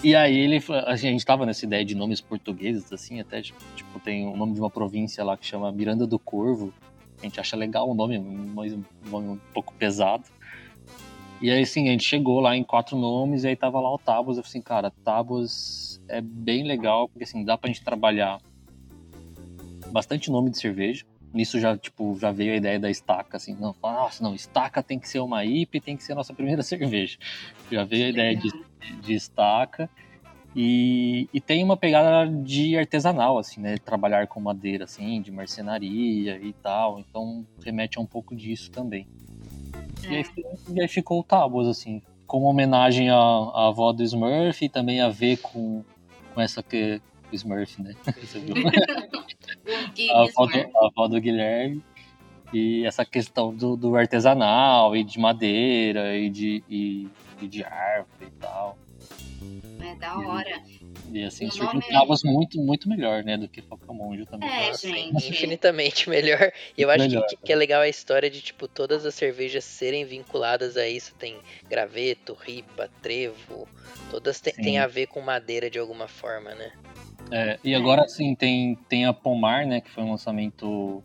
[0.03, 4.27] e aí ele, a gente tava nessa ideia de nomes portugueses, assim, até tipo, tem
[4.27, 6.73] o nome de uma província lá que chama Miranda do Corvo.
[7.19, 10.25] A gente acha legal o nome, mas um nome um pouco pesado.
[11.41, 13.99] E aí, assim, a gente chegou lá em quatro nomes e aí tava lá o
[13.99, 14.37] Tabos.
[14.37, 18.41] Eu falei assim, cara, Tabos é bem legal, porque assim, dá pra gente trabalhar
[19.93, 21.05] bastante nome de cerveja.
[21.33, 24.99] Nisso já, tipo, já veio a ideia da estaca, assim, não, nossa, não, estaca tem
[24.99, 27.19] que ser uma IP, tem que ser a nossa primeira cerveja.
[27.71, 28.51] Já veio a ideia de,
[29.03, 29.89] de estaca.
[30.57, 33.77] E, e, tem uma pegada de artesanal, assim, né?
[33.77, 36.99] Trabalhar com madeira, assim, de marcenaria e tal.
[36.99, 39.07] Então remete a um pouco disso também.
[40.05, 40.11] É.
[40.11, 40.25] E, aí,
[40.75, 45.01] e, aí, ficou o Tábuas, assim, como homenagem à, à avó do Smurf e também
[45.01, 45.85] a ver com,
[46.35, 47.01] com essa que.
[47.31, 47.95] Smurf, né?
[48.23, 48.55] Você viu?
[50.15, 51.83] a, avó do, a avó do Guilherme.
[52.53, 57.09] E essa questão do, do artesanal e de madeira e de, e,
[57.43, 58.79] e de árvore e tal.
[59.81, 60.63] É da hora.
[61.13, 62.31] E, assim, surgiu Tábuas é...
[62.31, 64.49] muito, muito melhor, né, do que Focamonjo também.
[64.49, 65.17] É, gente.
[65.29, 66.53] Infinitamente melhor.
[66.77, 69.65] E eu acho melhor, que, que, é legal a história de, tipo, todas as cervejas
[69.65, 71.15] serem vinculadas a isso.
[71.15, 71.37] Tem
[71.69, 73.69] graveto, ripa, trevo,
[74.11, 76.73] todas têm a ver com madeira de alguma forma, né?
[77.31, 81.03] É, e agora, assim, tem, tem a Pomar, né, que foi um lançamento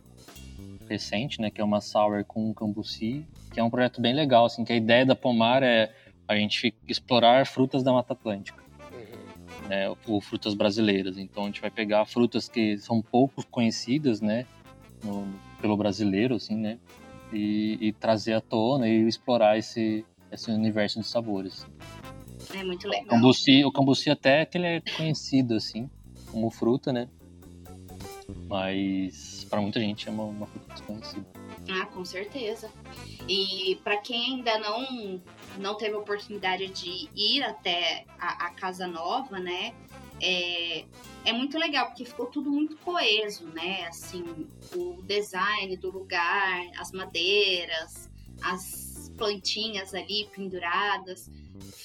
[0.90, 4.64] recente, né, que é uma sour com cambuci, que é um projeto bem legal, assim,
[4.64, 5.92] que a ideia da Pomar é
[6.28, 8.64] a gente explorar frutas da Mata Atlântica
[9.68, 11.18] né, ou frutas brasileiras.
[11.18, 14.46] Então a gente vai pegar frutas que são pouco conhecidas, né,
[15.04, 15.28] no,
[15.62, 16.78] pelo brasileiro, assim, né,
[17.32, 21.66] e, e, trazer à tona e explorar esse, esse universo de sabores.
[22.54, 23.06] É muito legal.
[23.06, 25.90] O cambuci, o cambuci até que ele é conhecido, assim,
[26.32, 27.08] como fruta, né,
[28.48, 31.43] mas para muita gente é uma, uma fruta desconhecida.
[31.70, 32.72] Ah, com certeza.
[33.28, 35.22] E para quem ainda não
[35.58, 39.74] não teve oportunidade de ir até a, a casa nova, né?
[40.22, 40.86] É,
[41.26, 43.86] é muito legal porque ficou tudo muito coeso, né?
[43.88, 48.10] Assim, o design do lugar, as madeiras,
[48.42, 51.30] as plantinhas ali penduradas.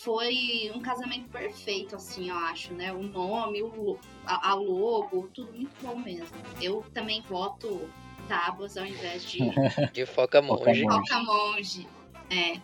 [0.02, 2.92] Foi um casamento perfeito, assim, eu acho, né?
[2.92, 6.36] O nome, o, a, a logo, tudo muito bom mesmo.
[6.60, 7.88] Eu também voto
[8.28, 9.38] tábuas ao invés de.
[9.92, 10.84] de foca monge.
[10.84, 11.86] Foca monge.
[12.30, 12.60] É.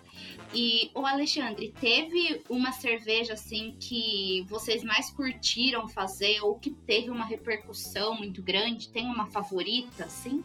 [0.54, 7.10] E o Alexandre, teve uma cerveja assim que vocês mais curtiram fazer ou que teve
[7.10, 8.88] uma repercussão muito grande?
[8.88, 10.44] Tem uma favorita, assim?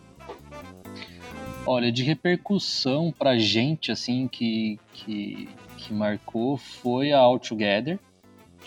[1.65, 7.99] Olha, de repercussão pra gente, assim, que, que, que marcou foi a All Together,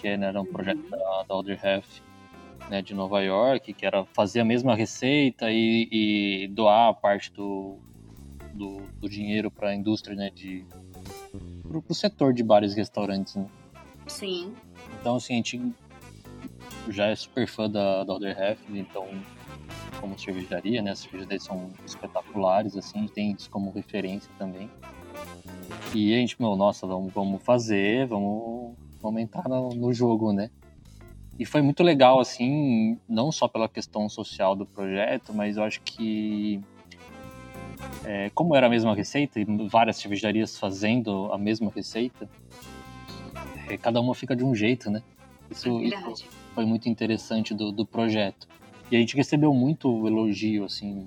[0.01, 0.91] que era um projeto uhum.
[0.91, 2.01] da, da Alder Half
[2.69, 7.79] né, de Nova York, que era fazer a mesma receita e, e doar parte do,
[8.53, 10.65] do, do dinheiro para a indústria né, de
[11.63, 13.47] pro, pro setor de bares e restaurantes, né?
[14.07, 14.55] Sim.
[15.01, 15.73] Então, assim, a gente
[16.89, 19.07] já é super fã da, da Other Half, então,
[20.01, 20.91] como cervejaria, né?
[20.91, 24.69] As cervejarias são espetaculares, assim, tem isso como referência também.
[25.95, 30.51] E a gente, meu, nossa, vamos, vamos fazer, vamos, vamos entrar no, no jogo, né?
[31.39, 35.81] E foi muito legal, assim, não só pela questão social do projeto, mas eu acho
[35.81, 36.61] que
[38.05, 42.29] é, como era a mesma receita e várias cervejarias fazendo a mesma receita,
[43.69, 45.03] é, cada uma fica de um jeito, né?
[45.51, 48.47] Isso, é isso foi muito interessante do, do, projeto.
[48.91, 51.07] E a gente recebeu muito elogio, assim,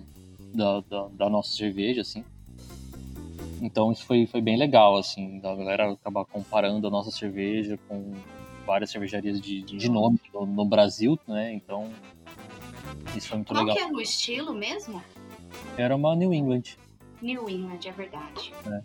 [0.53, 2.23] da, da, da, nossa cerveja, assim.
[3.61, 8.13] Então isso foi, foi bem legal, assim, da galera acabar comparando a nossa cerveja com
[8.65, 11.53] várias cervejarias de, de nome no, no Brasil, né?
[11.53, 11.89] Então
[13.15, 13.75] isso foi muito Qual legal.
[13.75, 15.01] Qual que é o estilo mesmo?
[15.77, 16.63] Era uma New England.
[17.21, 18.53] New England, é verdade.
[18.67, 18.81] É.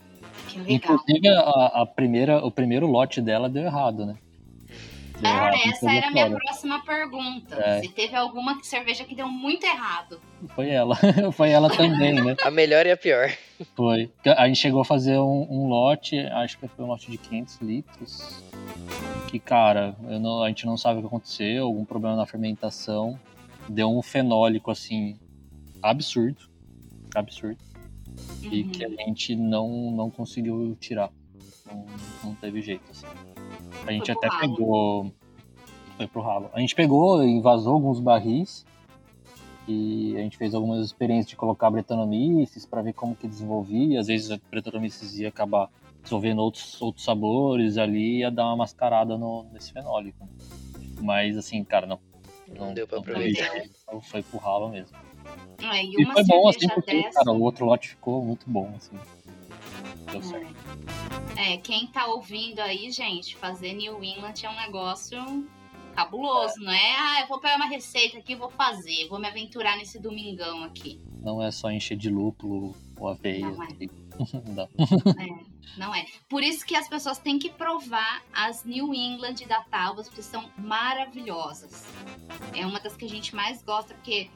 [0.68, 4.16] Inclusive, a, a, primeira, o primeiro lote dela deu errado, né?
[5.22, 7.56] Ah, errado, essa era a minha próxima pergunta.
[7.56, 7.80] É.
[7.80, 10.20] Se teve alguma cerveja que deu muito errado.
[10.54, 10.96] Foi ela.
[11.32, 12.36] foi ela também, né?
[12.42, 13.30] a melhor e a pior.
[13.74, 14.10] Foi.
[14.24, 17.60] A gente chegou a fazer um, um lote, acho que foi um lote de 500
[17.60, 18.42] litros.
[19.28, 23.18] Que, cara, não, a gente não sabe o que aconteceu, algum problema na fermentação.
[23.68, 25.18] Deu um fenólico, assim,
[25.82, 26.50] absurdo
[27.18, 27.58] absurdo.
[28.42, 28.52] Uhum.
[28.52, 31.10] E que a gente não, não conseguiu tirar.
[31.66, 31.86] Não,
[32.24, 33.06] não teve jeito, assim.
[33.86, 35.12] A gente até pegou.
[35.96, 36.50] Foi pro ralo.
[36.52, 38.64] A gente pegou e vazou alguns barris.
[39.68, 44.00] E a gente fez algumas experiências de colocar Brettanomyces para ver como que desenvolvia.
[44.00, 45.70] Às vezes a Brettanomyces ia acabar
[46.02, 50.28] desenvolvendo outros, outros sabores ali ia dar uma mascarada no, nesse fenólico.
[51.00, 52.00] Mas assim, cara, não.
[52.48, 53.58] Não, não deu pra aproveitar.
[53.58, 54.96] Então foi pro ralo mesmo.
[55.62, 57.18] É, e, e foi bom, assim, porque, dessa...
[57.20, 58.96] cara, o outro lote ficou muito bom, assim.
[60.10, 60.22] Deu é.
[60.22, 60.54] certo.
[61.36, 65.48] É, quem tá ouvindo aí, gente, fazer New England é um negócio
[65.94, 66.64] cabuloso, é.
[66.64, 66.96] não é?
[66.96, 70.64] Ah, eu vou pegar uma receita aqui e vou fazer, vou me aventurar nesse domingão
[70.64, 71.00] aqui.
[71.22, 73.46] Não é só encher de lúpulo ou aveia.
[73.46, 73.68] Não é.
[74.54, 74.64] não.
[74.64, 75.50] é.
[75.76, 76.04] Não é.
[76.28, 80.50] Por isso que as pessoas têm que provar as New England da Tábuas, porque são
[80.56, 81.86] maravilhosas.
[82.54, 84.30] É uma das que a gente mais gosta, porque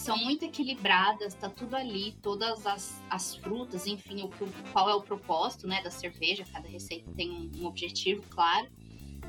[0.00, 4.30] são muito equilibradas, tá tudo ali, todas as, as frutas, enfim, o,
[4.72, 8.66] qual é o propósito né, da cerveja, cada receita tem um, um objetivo claro.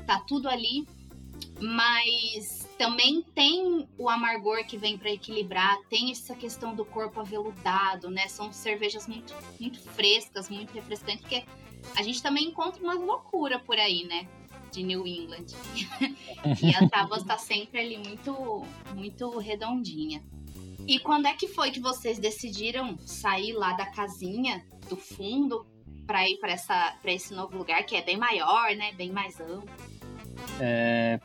[0.06, 0.86] Tá tudo ali
[1.60, 8.10] mas também tem o amargor que vem para equilibrar, tem essa questão do corpo aveludado,
[8.10, 8.28] né?
[8.28, 11.44] São cervejas muito, muito frescas, muito refrescantes, porque
[11.96, 14.28] a gente também encontra umas loucura por aí, né?
[14.70, 15.46] De New England.
[16.62, 20.22] e a tábua está sempre ali muito, muito redondinha.
[20.86, 25.66] E quando é que foi que vocês decidiram sair lá da casinha do fundo
[26.06, 28.92] para ir para essa para esse novo lugar que é bem maior, né?
[28.92, 29.70] Bem mais amplo?
[30.60, 31.20] É,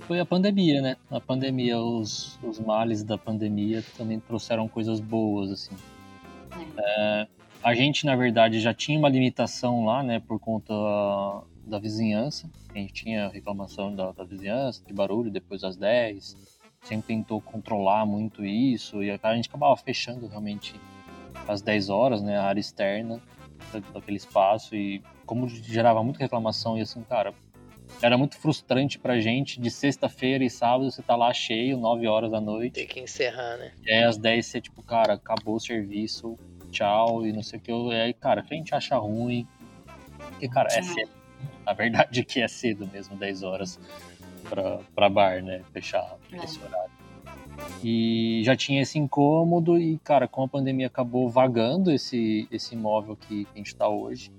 [0.00, 0.96] foi a pandemia, né?
[1.10, 5.74] A pandemia, os, os males da pandemia também trouxeram coisas boas, assim.
[6.52, 7.22] É.
[7.22, 7.28] É,
[7.62, 10.74] a gente, na verdade, já tinha uma limitação lá, né, por conta
[11.66, 12.50] da vizinhança.
[12.68, 16.36] A gente tinha reclamação da, da vizinhança, de barulho depois das 10.
[16.84, 20.74] Sempre tentou controlar muito isso e a gente acabava fechando realmente
[21.48, 23.20] às 10 horas, né, a área externa
[23.92, 27.34] daquele espaço e como gerava muita reclamação e assim, cara,
[28.02, 32.30] era muito frustrante pra gente de sexta-feira e sábado você tá lá cheio, 9 horas
[32.30, 32.74] da noite.
[32.74, 33.72] Tem que encerrar, né?
[33.84, 36.38] E aí às 10 você, tipo, cara, acabou o serviço,
[36.70, 37.72] tchau, e não sei o que.
[37.72, 39.46] E aí, cara, que a gente acha ruim.
[40.18, 41.10] Porque, cara, é cedo.
[41.64, 43.80] A verdade é que é cedo mesmo, 10 horas
[44.94, 45.62] pra bar, né?
[45.72, 46.44] Fechar é.
[46.44, 46.92] esse horário.
[47.82, 53.16] E já tinha esse incômodo e, cara, com a pandemia acabou vagando esse, esse imóvel
[53.16, 54.32] que, que a gente tá hoje.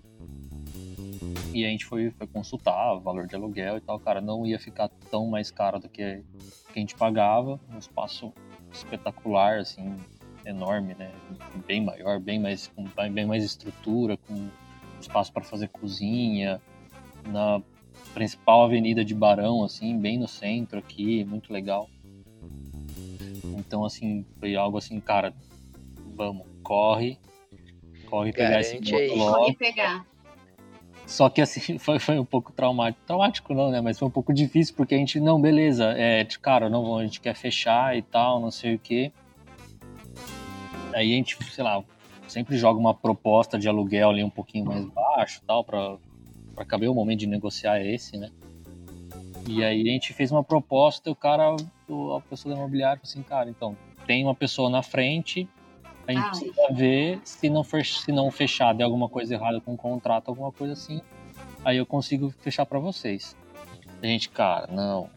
[1.53, 4.59] E a gente foi, foi consultar o valor de aluguel e tal, cara, não ia
[4.59, 6.21] ficar tão mais caro do que,
[6.73, 8.33] que a gente pagava, um espaço
[8.73, 9.95] espetacular, assim,
[10.45, 11.11] enorme, né?
[11.65, 14.49] Bem maior, bem mais, com bem mais estrutura, com
[14.99, 16.61] espaço para fazer cozinha,
[17.27, 17.61] na
[18.15, 21.89] principal avenida de Barão, assim, bem no centro aqui, muito legal.
[23.57, 25.33] Então, assim, foi algo assim, cara,
[26.15, 27.19] vamos, corre,
[28.09, 30.05] corre pegar esse Corre pegar.
[31.05, 33.03] Só que assim, foi, foi um pouco traumático.
[33.05, 33.81] Traumático não, né?
[33.81, 37.19] Mas foi um pouco difícil, porque a gente, não, beleza, é, cara, não, a gente
[37.19, 39.11] quer fechar e tal, não sei o quê.
[40.93, 41.83] Aí a gente, sei lá,
[42.29, 45.97] sempre joga uma proposta de aluguel ali um pouquinho mais baixo tal, pra,
[46.55, 48.31] pra caber o momento de negociar esse, né?
[49.47, 53.11] E aí a gente fez uma proposta e o cara, a pessoa da imobiliária falou
[53.11, 55.47] assim, cara, então, tem uma pessoa na frente,
[56.07, 59.59] a gente ah, precisa ver se não, for, se não fechar, de alguma coisa errada
[59.59, 61.01] com o contrato, alguma coisa assim.
[61.63, 63.35] Aí eu consigo fechar para vocês.
[64.01, 65.09] A gente, cara, não.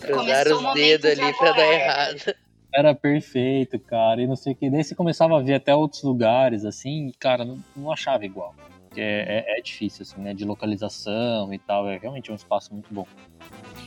[0.00, 2.34] Cruzaram os dedos ali pra dar errado.
[2.74, 4.20] Era perfeito, cara.
[4.20, 4.68] E não sei o que.
[4.68, 8.52] Daí você começava a ver até outros lugares, assim, cara, não, não achava igual.
[8.96, 10.34] É, é, é, difícil, assim, né?
[10.34, 11.88] De localização e tal.
[11.88, 13.06] É realmente um espaço muito bom.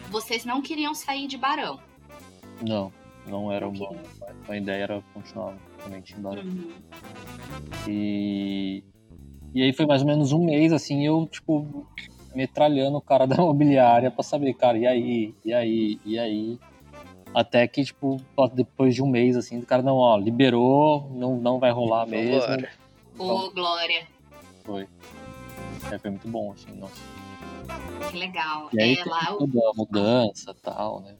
[0.09, 1.79] Vocês não queriam sair de Barão?
[2.61, 2.91] Não,
[3.27, 3.95] não era bom.
[4.47, 6.41] A ideia era continuar realmente embora.
[6.41, 6.71] Uhum.
[7.87, 8.83] E,
[9.53, 11.85] e aí foi mais ou menos um mês, assim, eu, tipo,
[12.33, 16.59] metralhando o cara da imobiliária pra saber, cara, e aí, e aí, e aí.
[17.33, 18.17] Até que, tipo,
[18.53, 22.65] depois de um mês, assim, o cara, não, ó, liberou, não, não vai rolar mesmo.
[23.19, 24.07] Ô, oh, Glória.
[24.67, 24.86] Foi.
[25.89, 27.01] É, foi muito bom, assim, nossa.
[28.12, 28.69] Que legal.
[28.73, 31.15] E aí, é, lá toda a mudança e tal, né?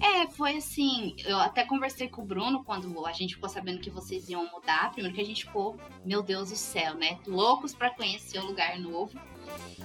[0.00, 3.90] É, foi assim, eu até conversei com o Bruno quando a gente ficou sabendo que
[3.90, 4.90] vocês iam mudar.
[4.92, 7.18] Primeiro que a gente ficou, meu Deus do céu, né?
[7.26, 9.18] Loucos para conhecer o lugar novo.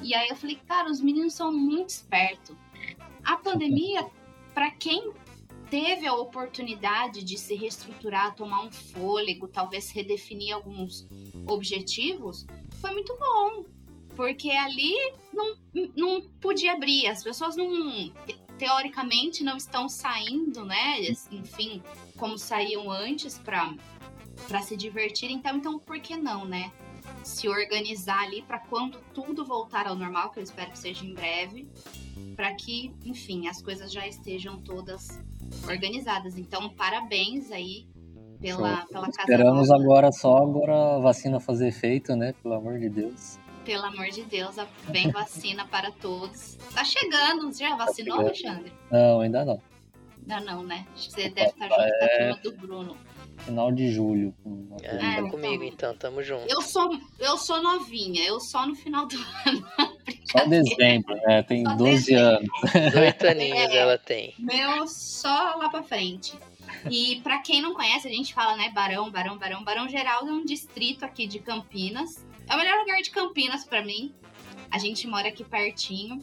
[0.02, 2.56] E aí eu falei, cara, os meninos são muito espertos.
[3.24, 4.06] A pandemia,
[4.54, 5.14] para quem
[5.70, 11.08] teve a oportunidade de se reestruturar, tomar um fôlego, talvez redefinir alguns
[11.48, 12.46] objetivos,
[12.82, 13.66] foi muito bom.
[14.16, 14.94] Porque ali
[15.34, 15.58] não,
[15.96, 18.14] não podia abrir, as pessoas não
[18.58, 21.00] teoricamente não estão saindo, né?
[21.32, 21.82] Enfim,
[22.18, 25.30] como saíam antes para se divertir.
[25.30, 26.72] Então, então, por que não, né?
[27.24, 31.14] Se organizar ali para quando tudo voltar ao normal, que eu espero que seja em
[31.14, 31.68] breve,
[32.36, 35.22] para que, enfim, as coisas já estejam todas
[35.68, 36.38] organizadas.
[36.38, 37.88] Então, parabéns aí
[38.40, 39.82] pela, pela casa Esperamos nova.
[39.82, 42.34] agora só agora a vacina fazer efeito, né?
[42.42, 43.40] Pelo amor de Deus.
[43.64, 44.56] Pelo amor de Deus,
[44.90, 46.56] vem vacina para todos.
[46.74, 48.72] Tá chegando, já vacinou, tá Alexandre?
[48.92, 49.62] Não, ainda não.
[50.20, 50.86] Ainda não, né?
[50.96, 51.98] Você deve estar junto é...
[51.98, 52.98] com a é turma do Bruno.
[53.40, 54.34] Final de julho.
[54.82, 55.30] É, então.
[55.30, 56.50] comigo então, tamo junto.
[56.50, 59.16] Eu sou, eu sou novinha, eu só no final do
[59.46, 59.68] ano.
[60.32, 61.44] Só dezembro, né?
[61.44, 62.26] Tem só 12 dezembro.
[62.26, 62.96] anos.
[62.96, 64.34] Oito aninhos é, ela tem.
[64.40, 66.34] Meu, só lá pra frente.
[66.90, 69.64] E para quem não conhece, a gente fala, né, Barão, Barão, Barão.
[69.64, 72.26] Barão Geraldo é um distrito aqui de Campinas.
[72.48, 74.14] É o melhor lugar de Campinas para mim.
[74.72, 76.22] A gente mora aqui pertinho.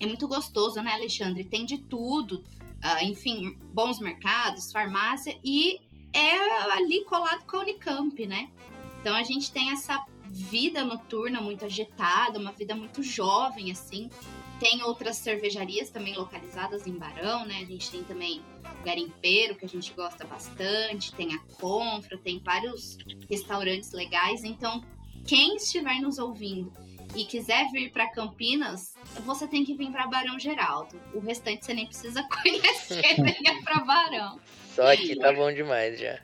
[0.00, 1.44] É muito gostoso, né, Alexandre?
[1.44, 2.44] Tem de tudo.
[2.84, 5.80] Uh, enfim, bons mercados, farmácia e
[6.12, 8.50] é ali colado com a Unicamp, né?
[9.00, 14.10] Então a gente tem essa vida noturna muito agitada, uma vida muito jovem, assim.
[14.58, 17.58] Tem outras cervejarias também localizadas em Barão, né?
[17.60, 18.40] A gente tem também
[18.80, 22.96] o Garimpeiro, que a gente gosta bastante, tem a Confra, tem vários
[23.28, 24.44] restaurantes legais.
[24.44, 24.82] Então,
[25.26, 26.72] quem estiver nos ouvindo
[27.14, 28.94] e quiser vir para Campinas,
[29.24, 30.98] você tem que vir para Barão Geraldo.
[31.12, 34.40] O restante você nem precisa conhecer, venha para Barão.
[34.74, 36.18] Só aqui tá bom demais já.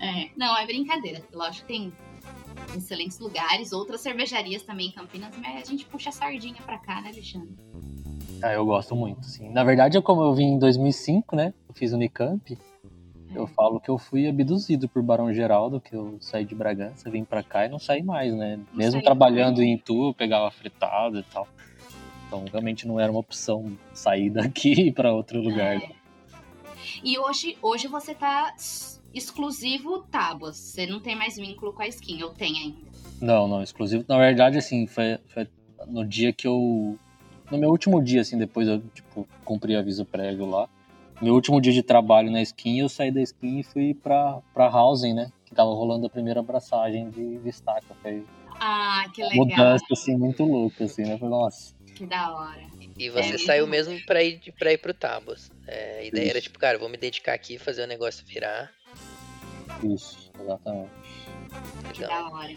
[0.00, 1.22] É, não, é brincadeira.
[1.32, 1.92] Lógico que tem
[2.76, 7.00] excelentes lugares, outras cervejarias também em Campinas, mas a gente puxa a sardinha pra cá,
[7.00, 7.56] né, Alexandre?
[8.42, 9.50] Ah, eu gosto muito, sim.
[9.50, 12.58] Na verdade, como eu vim em 2005, né, eu fiz Unicamp,
[13.34, 13.46] eu é.
[13.46, 17.42] falo que eu fui abduzido por Barão Geraldo, que eu saí de Bragança, vim pra
[17.42, 18.56] cá e não saí mais, né?
[18.56, 19.68] Não Mesmo trabalhando mais.
[19.68, 21.46] em Tu, eu pegava fritado e tal.
[22.26, 25.76] Então, realmente não era uma opção sair daqui para outro lugar.
[25.76, 25.95] É.
[27.02, 28.54] E hoje, hoje você tá
[29.12, 30.56] exclusivo tábuas.
[30.56, 32.78] Você não tem mais vínculo com a skin, eu tenho ainda.
[33.20, 34.04] Não, não, exclusivo.
[34.08, 35.48] Na verdade, assim, foi, foi
[35.86, 36.98] no dia que eu.
[37.50, 40.68] No meu último dia, assim, depois eu, tipo, cumpri aviso prévio lá.
[41.22, 44.68] Meu último dia de trabalho na skin, eu saí da skin e fui pra, pra
[44.68, 45.32] Housing, né?
[45.46, 47.40] Que tava rolando a primeira abraçagem de.
[48.02, 48.24] Foi
[48.60, 49.46] ah, que legal.
[49.46, 51.18] Mudança, assim, muito louca, assim, né?
[51.18, 51.75] Falei, nossa.
[51.96, 52.66] Que da hora.
[52.98, 55.50] E você é saiu mesmo pra ir, pra ir pro Tabos.
[55.66, 56.30] É, a ideia Isso.
[56.30, 58.70] era tipo, cara, vou me dedicar aqui, fazer o negócio virar.
[59.82, 60.90] Isso, exatamente.
[61.94, 62.54] Que da hora.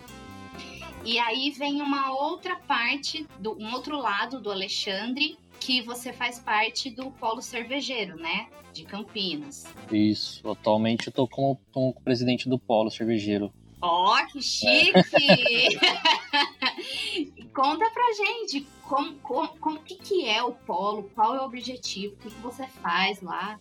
[1.06, 6.38] E aí vem uma outra parte, do, um outro lado do Alexandre, que você faz
[6.38, 8.48] parte do Polo Cervejeiro, né?
[8.74, 9.66] De Campinas.
[9.90, 13.54] Isso, atualmente eu tô como, como presidente do Polo Cervejeiro.
[13.82, 14.92] Ó, oh, que chique!
[17.54, 22.14] Conta pra gente como, como, como que, que é o Polo, qual é o objetivo,
[22.16, 23.58] o que, que você faz lá?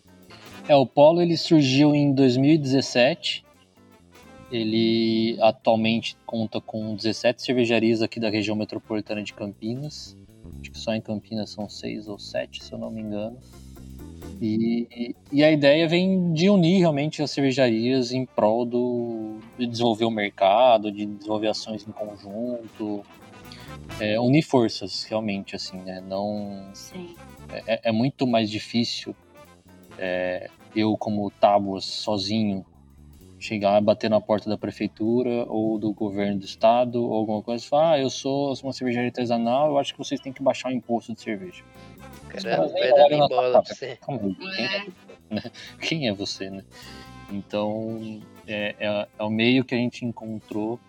[0.68, 3.46] É, o Polo ele surgiu em 2017
[4.50, 10.16] ele atualmente conta com 17 cervejarias aqui da região metropolitana de Campinas.
[10.60, 13.36] Acho que só em Campinas são seis ou sete, se eu não me engano.
[14.40, 19.17] E, e a ideia vem de unir realmente as cervejarias em prol do,
[19.58, 23.04] de desenvolver o mercado, de desenvolver ações em conjunto,
[24.00, 26.00] é, unir forças realmente, assim, né?
[26.00, 26.70] Não.
[27.66, 29.14] É, é, muito mais difícil
[29.98, 32.64] é, eu, como Tábuas, sozinho,
[33.40, 37.68] chegar, bater na porta da prefeitura ou do governo do estado ou alguma coisa e
[37.68, 40.72] falar, ah, eu sou uma cervejaria artesanal, eu acho que vocês têm que baixar o
[40.72, 41.64] imposto de cerveja.
[42.28, 43.96] Caramba, vai dar bola pra você.
[43.96, 44.86] Calma quem é,
[45.30, 45.42] né?
[45.80, 46.64] quem é você, né?
[47.30, 50.80] Então, é, é, é o meio que a gente encontrou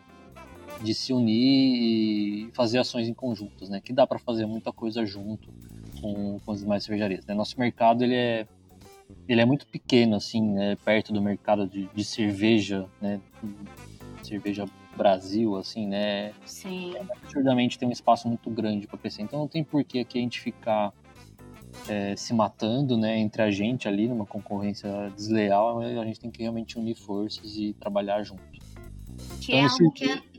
[0.81, 3.81] de se unir e fazer ações em conjuntos, né?
[3.81, 5.51] Que dá para fazer muita coisa junto
[5.99, 7.25] com, com as demais cervejarias.
[7.25, 7.33] Né?
[7.33, 8.47] Nosso mercado ele é
[9.27, 13.19] ele é muito pequeno, assim, né, perto do mercado de, de cerveja, né,
[14.21, 14.65] cerveja
[14.95, 16.93] Brasil, assim, né, Sim.
[16.95, 19.23] É, absurdamente tem um espaço muito grande para crescer.
[19.23, 20.93] Então não tem por que aqui a gente ficar
[21.87, 25.79] é, se matando, né, entre a gente ali numa concorrência desleal.
[25.79, 28.41] A gente tem que realmente unir forças e trabalhar junto.
[29.41, 30.29] Que então, é algo que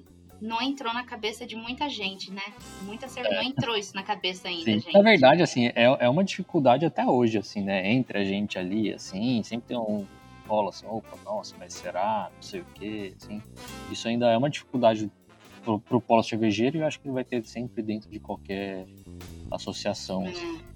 [0.40, 2.42] não entrou na cabeça de muita gente, né?
[2.82, 4.80] Muita cerveja não entrou isso na cabeça ainda, Sim.
[4.80, 4.94] gente.
[4.94, 7.90] Na verdade, assim, é, é uma dificuldade até hoje, assim, né?
[7.92, 10.06] Entre a gente ali, assim, sempre tem um
[10.48, 12.28] rola assim, opa, nossa, mas será?
[12.34, 13.40] Não sei o quê, assim.
[13.90, 15.10] Isso ainda é uma dificuldade
[15.62, 18.86] pro, pro polo cervejeiro e eu acho que vai ter sempre dentro de qualquer
[19.50, 20.26] associação.
[20.26, 20.30] É.
[20.30, 20.69] Assim.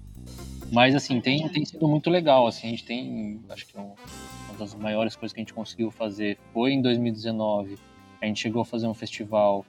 [0.71, 3.93] Mas, assim, tem, tem sido muito legal, assim, a gente tem, acho que um,
[4.49, 7.77] uma das maiores coisas que a gente conseguiu fazer foi em 2019
[8.25, 9.65] a gente chegou a fazer um festival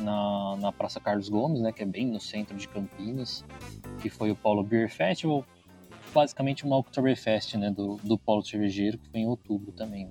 [0.00, 3.44] na, na Praça Carlos Gomes, né, que é bem no centro de Campinas,
[4.00, 5.44] que foi o Polo Beer Festival,
[6.12, 10.08] basicamente uma Oktoberfest, né, do, do Polo Cervejeiro, que foi em outubro também.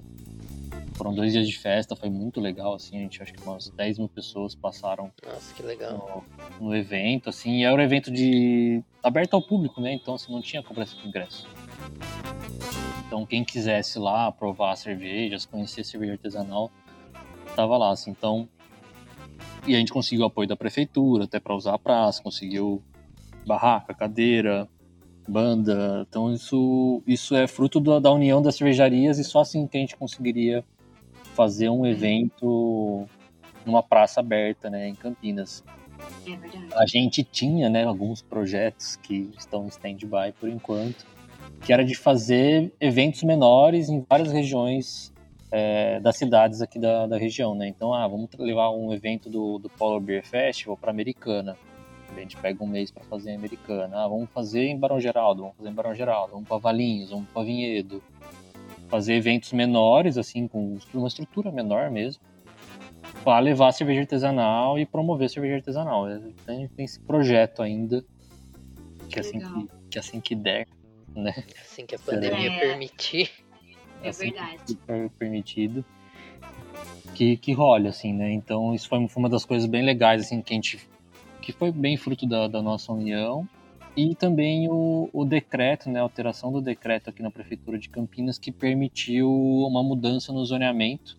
[0.95, 3.99] Foram dois dias de festa, foi muito legal, assim, a gente acho que umas 10
[3.99, 6.25] mil pessoas passaram Nossa, que legal.
[6.59, 9.93] No, no evento, assim, e era um evento de aberto ao público, né?
[9.93, 11.47] Então, assim, não tinha cobrança de ingresso.
[13.05, 16.71] Então, quem quisesse lá provar cervejas, conhecer cerveja artesanal,
[17.55, 18.11] tava lá, assim.
[18.11, 18.47] Então,
[19.65, 22.83] e a gente conseguiu apoio da prefeitura, até para usar a praça, conseguiu
[23.45, 24.67] barraca, cadeira,
[25.27, 26.05] banda.
[26.07, 29.81] Então, isso, isso é fruto da, da união das cervejarias e só assim que a
[29.81, 30.63] gente conseguiria
[31.35, 33.07] fazer um evento
[33.65, 35.63] numa praça aberta, né, em Campinas.
[36.27, 36.77] É.
[36.77, 41.05] A gente tinha, né, alguns projetos que estão em stand-by por enquanto,
[41.61, 45.13] que era de fazer eventos menores em várias regiões
[45.51, 47.67] é, das cidades aqui da, da região, né?
[47.67, 51.57] Então, ah, vamos levar um evento do, do Polar Beer Festival para Americana.
[52.15, 54.03] A gente pega um mês para fazer em Americana.
[54.03, 57.27] Ah, vamos fazer em Barão Geraldo, vamos fazer em Barão Geraldo, vamos para Valinhos, vamos
[57.29, 58.01] para Vinhedo
[58.89, 62.21] fazer eventos menores, assim, com uma estrutura menor mesmo,
[63.23, 66.07] para levar cerveja artesanal e promover cerveja artesanal.
[66.07, 68.03] É, tem, tem esse projeto ainda,
[69.09, 70.67] que, assim que, que, assim que der,
[71.15, 71.33] né?
[71.61, 72.59] Assim que a pandemia é.
[72.59, 73.29] permitir.
[74.01, 74.75] É assim verdade.
[74.75, 75.85] Que permitido.
[77.13, 78.31] Que, que role, assim, né?
[78.31, 80.79] Então, isso foi, foi uma das coisas bem legais, assim, que a gente...
[81.41, 83.47] Que foi bem fruto da, da nossa união
[83.95, 88.39] e também o, o decreto, né, a alteração do decreto aqui na Prefeitura de Campinas
[88.39, 91.17] que permitiu uma mudança no zoneamento.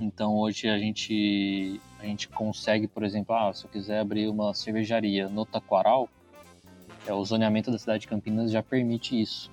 [0.00, 4.52] Então hoje a gente, a gente consegue, por exemplo, ah, se eu quiser abrir uma
[4.52, 6.08] cervejaria no Taquaral,
[7.06, 9.50] é, o zoneamento da cidade de Campinas já permite isso.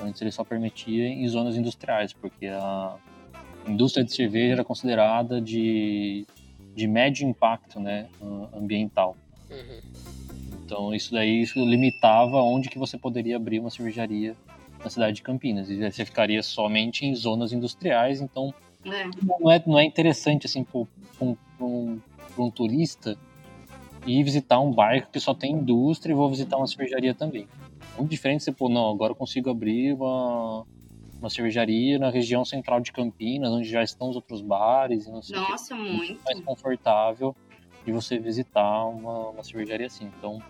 [0.00, 2.96] Antes ele só permitia em zonas industriais, porque a
[3.66, 6.26] indústria de cerveja era considerada de,
[6.74, 8.08] de médio impacto né,
[8.54, 9.16] ambiental.
[9.50, 9.80] Uhum.
[10.64, 14.36] Então isso daí isso limitava onde que você poderia abrir uma cervejaria
[14.82, 15.70] na cidade de Campinas.
[15.70, 18.54] E você ficaria somente em zonas industriais, então
[18.84, 19.04] é.
[19.22, 20.80] Não, é, não é interessante assim para
[21.20, 22.00] um, um,
[22.38, 23.18] um, turista
[24.06, 27.46] ir visitar um bairro que só tem indústria e vou visitar uma cervejaria também.
[27.96, 30.64] Muito diferente você, pô, não, agora eu consigo abrir uma,
[31.18, 35.06] uma cervejaria na região central de Campinas, onde já estão os outros bares.
[35.06, 36.22] Não sei Nossa, que, muito.
[36.24, 37.36] mais confortável
[37.84, 40.10] de você visitar uma, uma cervejaria assim.
[40.18, 40.40] Então,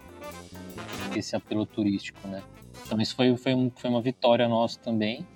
[1.17, 2.43] esse apelo turístico, né?
[2.87, 5.27] Então isso foi, foi, um, foi uma vitória nossa também.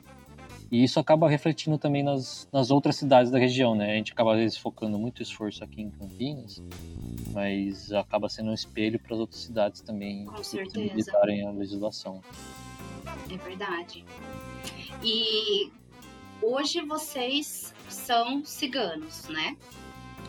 [0.75, 3.93] E isso acaba refletindo também nas, nas outras cidades da região, né?
[3.93, 6.61] A gente acaba às vezes focando muito esforço aqui em Campinas,
[7.33, 12.20] mas acaba sendo um espelho para as outras cidades também flexibilizarem a legislação.
[13.33, 14.05] É verdade.
[15.01, 15.70] E
[16.43, 19.57] hoje vocês são ciganos, né?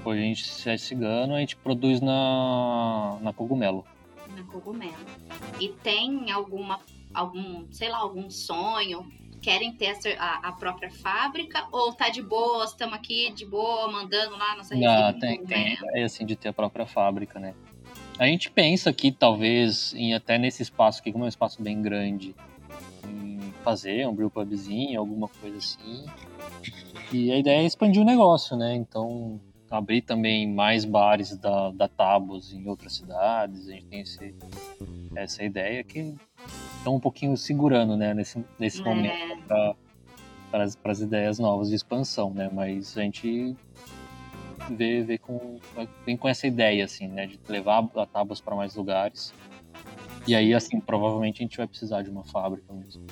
[0.05, 3.83] Hoje a gente é cigano, a gente produz na, na cogumelo
[4.35, 4.93] na cogumelo.
[5.59, 6.79] E tem alguma,
[7.13, 9.11] algum, sei lá, algum sonho?
[9.45, 11.67] Querem ter a, a própria fábrica?
[11.71, 14.73] Ou tá de boa, estamos aqui de boa, mandando lá nossa?
[14.73, 17.53] Não, tem, tem é assim de ter a própria fábrica, né?
[18.17, 21.79] A gente pensa que talvez, em, até nesse espaço aqui, como é um espaço bem
[21.79, 22.35] grande,
[23.07, 26.07] em fazer um brew pubzinho, alguma coisa assim.
[27.13, 28.73] E a ideia é expandir o negócio, né?
[28.73, 29.39] Então,
[29.69, 33.67] abrir também mais bares da, da Tabos em outras cidades.
[33.67, 34.33] A gente tem esse,
[35.15, 36.15] essa ideia que
[36.85, 38.83] estão um pouquinho segurando, né, nesse, nesse é.
[38.83, 39.43] momento
[40.51, 42.49] para as ideias novas de expansão, né?
[42.53, 43.55] Mas a gente
[44.69, 45.59] vê, vê com,
[46.05, 49.33] vem com essa ideia, assim, né, de levar a Tabos para mais lugares.
[50.27, 53.05] E aí, assim, provavelmente a gente vai precisar de uma fábrica mesmo.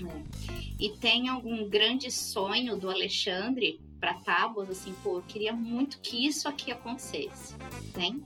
[0.00, 0.36] É.
[0.78, 6.26] E tem algum grande sonho do Alexandre para tábuas, assim, pô, eu queria muito que
[6.26, 7.54] isso aqui acontecesse.
[7.92, 8.22] Tem?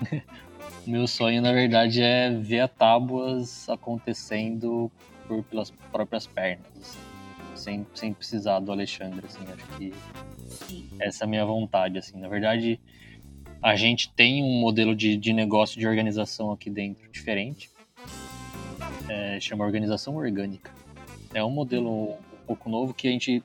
[0.86, 4.90] Meu sonho, na verdade, é ver a tábuas acontecendo
[5.28, 6.98] por, pelas próprias pernas, assim,
[7.54, 9.92] sem, sem precisar do Alexandre, assim, acho que
[10.98, 12.18] essa é a minha vontade, assim.
[12.18, 12.80] Na verdade,
[13.62, 17.70] a gente tem um modelo de, de negócio de organização aqui dentro diferente,
[19.08, 20.72] é, chama organização orgânica.
[21.34, 23.42] É um modelo um pouco novo que a gente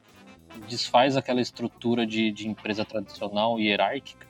[0.68, 4.26] desfaz aquela estrutura de, de empresa tradicional e hierárquica.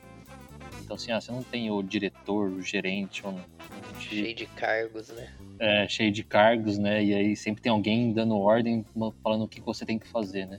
[0.86, 3.34] Então, assim, ah, você não tem o diretor, o gerente, ou
[3.98, 5.34] cheio de cargos, né?
[5.58, 7.02] É, cheio de cargos, né?
[7.02, 8.84] E aí sempre tem alguém dando ordem,
[9.20, 10.58] falando o que você tem que fazer, né?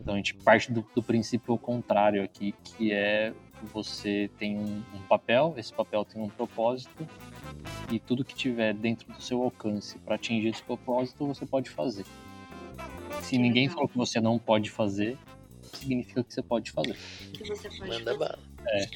[0.00, 3.34] Então a gente parte do, do princípio contrário aqui, que é
[3.70, 7.06] você tem um, um, papel, esse papel tem um propósito,
[7.92, 12.06] e tudo que tiver dentro do seu alcance para atingir esse propósito, você pode fazer.
[13.20, 15.18] Se ninguém falou que você não pode fazer,
[15.74, 16.96] significa que você pode fazer.
[17.34, 18.18] Que você pode Manda fazer.
[18.18, 18.38] bala.
[18.66, 18.86] É.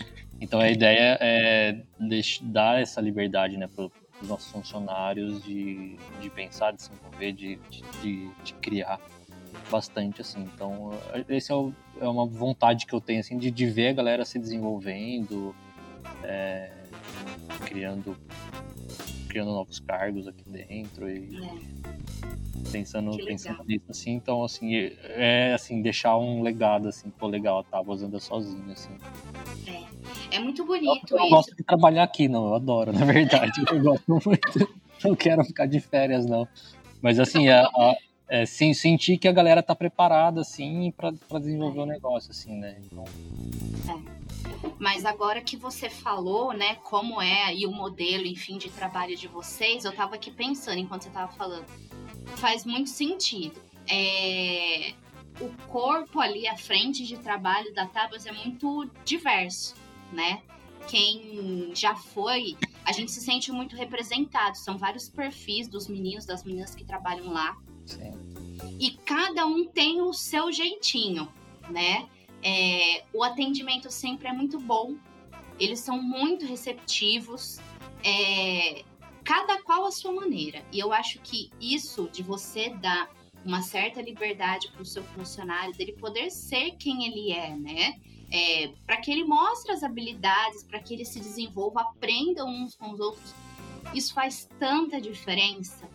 [0.41, 1.83] Então a ideia é
[2.43, 3.89] dar essa liberdade né, para
[4.21, 7.61] os nossos funcionários de, de pensar, de se envolver, de,
[8.01, 9.01] de, de criar.
[9.71, 10.43] bastante, assim.
[10.43, 10.91] Então,
[11.29, 14.25] esse é, o, é, uma vontade que eu tenho, assim, de, de ver a galera
[14.25, 15.55] se desenvolvendo,
[16.23, 16.71] é,
[17.65, 18.17] criando,
[19.33, 22.71] criando novos cargos aqui dentro e é.
[22.71, 24.11] pensando, pensando nisso, assim.
[24.13, 24.75] Então, assim,
[25.05, 28.95] é, assim, deixar um legado, assim, pô, legal, a Tábuas anda sozinho, assim.
[29.67, 30.37] É.
[30.37, 33.65] É muito bonito eu, eu gosto de trabalhar aqui, não, eu adoro, na verdade.
[33.73, 34.75] eu gosto muito.
[35.03, 36.47] Não quero ficar de férias, não.
[37.01, 37.97] Mas, assim, a, a
[38.29, 42.77] é, sim, sentir que a galera tá preparada, assim, para desenvolver o negócio, assim, né?
[42.85, 43.05] Então...
[43.89, 44.22] É.
[44.79, 49.29] Mas agora que você falou, né, como é aí o modelo, enfim, de trabalho de
[49.29, 51.67] vocês, eu tava aqui pensando enquanto você tava falando.
[52.37, 53.61] Faz muito sentido.
[53.89, 54.95] É...
[55.41, 59.75] O corpo ali à frente de trabalho da Tabas é muito diverso,
[60.13, 60.43] né?
[60.89, 64.59] Quem já foi, a gente se sente muito representado.
[64.59, 67.57] São vários perfis dos meninos, das meninas que trabalham lá.
[67.87, 68.13] Sim.
[68.79, 71.29] E cada um tem o seu jeitinho,
[71.71, 72.09] né?
[72.43, 74.97] É, o atendimento sempre é muito bom,
[75.59, 77.59] eles são muito receptivos,
[78.05, 78.83] é,
[79.23, 80.65] cada qual a sua maneira.
[80.73, 83.09] E eu acho que isso de você dar
[83.45, 88.01] uma certa liberdade para o seu funcionário, dele poder ser quem ele é, né?
[88.31, 92.91] É, para que ele mostre as habilidades, para que ele se desenvolva, aprenda uns com
[92.91, 93.35] os outros.
[93.93, 95.87] Isso faz tanta diferença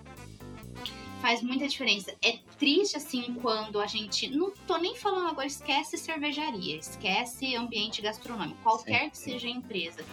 [1.22, 2.16] faz muita diferença.
[2.24, 4.30] É triste assim quando a gente.
[4.30, 9.52] Não tô nem falando agora, esquece cervejaria, esquece ambiente gastronômico, qualquer sim, que seja a
[9.52, 10.06] empresa.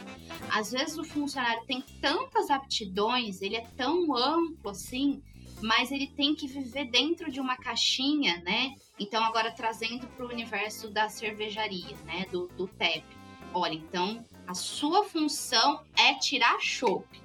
[0.51, 5.23] Às vezes o funcionário tem tantas aptidões, ele é tão amplo assim,
[5.63, 8.75] mas ele tem que viver dentro de uma caixinha, né?
[8.99, 12.27] Então, agora trazendo para o universo da cervejaria, né?
[12.31, 13.05] Do, do TEP.
[13.53, 17.23] Olha, então a sua função é tirar chope.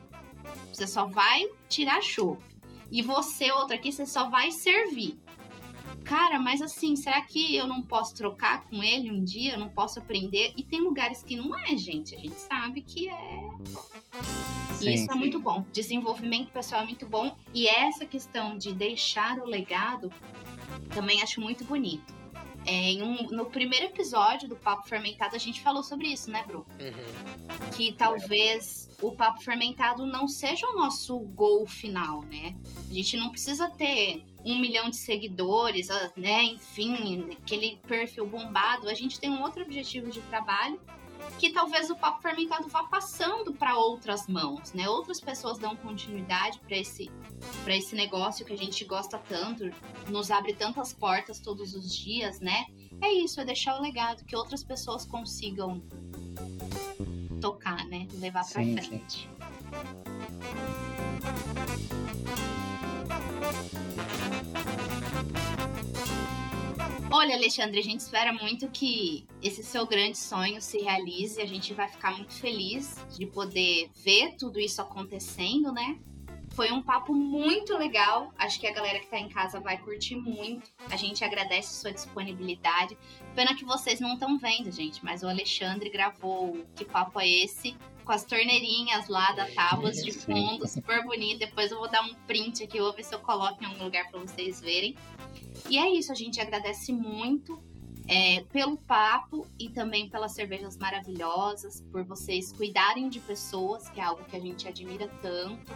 [0.71, 2.48] Você só vai tirar chope
[2.91, 5.19] e você, outra aqui, você só vai servir.
[6.03, 9.53] Cara, mas assim, será que eu não posso trocar com ele um dia?
[9.53, 10.53] Eu não posso aprender?
[10.57, 12.15] E tem lugares que não é, gente.
[12.15, 13.49] A gente sabe que é.
[14.73, 15.11] Sim, e isso é sim.
[15.11, 15.63] é muito bom.
[15.71, 17.35] Desenvolvimento pessoal é muito bom.
[17.53, 20.11] E essa questão de deixar o legado
[20.93, 22.18] também acho muito bonito.
[22.69, 26.67] É, um, no primeiro episódio do Papo Fermentado, a gente falou sobre isso, né, Bru?
[26.79, 27.71] Uhum.
[27.75, 32.55] Que talvez o Papo Fermentado não seja o nosso gol final, né?
[32.87, 36.43] A gente não precisa ter um milhão de seguidores, ah, né?
[36.43, 38.87] Enfim, aquele perfil bombado.
[38.87, 40.79] A gente tem um outro objetivo de trabalho
[41.37, 44.87] que talvez o papo fermentado vá passando para outras mãos, né?
[44.89, 47.09] Outras pessoas dão continuidade para esse
[47.63, 49.71] para esse negócio que a gente gosta tanto,
[50.09, 52.65] nos abre tantas portas todos os dias, né?
[53.01, 55.81] É isso, é deixar o legado que outras pessoas consigam
[57.39, 58.07] tocar, né?
[58.13, 59.29] Levar para frente.
[59.31, 59.39] Sim.
[67.11, 71.41] Olha, Alexandre, a gente espera muito que esse seu grande sonho se realize.
[71.41, 75.97] A gente vai ficar muito feliz de poder ver tudo isso acontecendo, né?
[76.51, 78.31] Foi um papo muito legal.
[78.37, 80.69] Acho que a galera que tá em casa vai curtir muito.
[80.91, 82.95] A gente agradece sua disponibilidade.
[83.33, 87.75] Pena que vocês não estão vendo, gente, mas o Alexandre gravou Que Papo é Esse?
[88.05, 91.39] Com as torneirinhas lá da Tábuas de fundo, super bonito.
[91.39, 94.09] Depois eu vou dar um print aqui, vou ver se eu coloco em algum lugar
[94.11, 94.95] para vocês verem.
[95.69, 97.61] E é isso, a gente agradece muito
[98.09, 104.03] é, pelo papo e também pelas cervejas maravilhosas, por vocês cuidarem de pessoas, que é
[104.03, 105.71] algo que a gente admira tanto.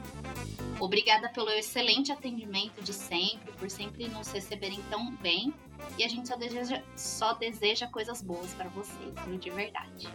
[0.80, 5.53] Obrigada pelo excelente atendimento de sempre, por sempre nos receberem tão bem.
[5.97, 9.14] E a gente só deseja, só deseja coisas boas para vocês?
[9.39, 10.07] De verdade.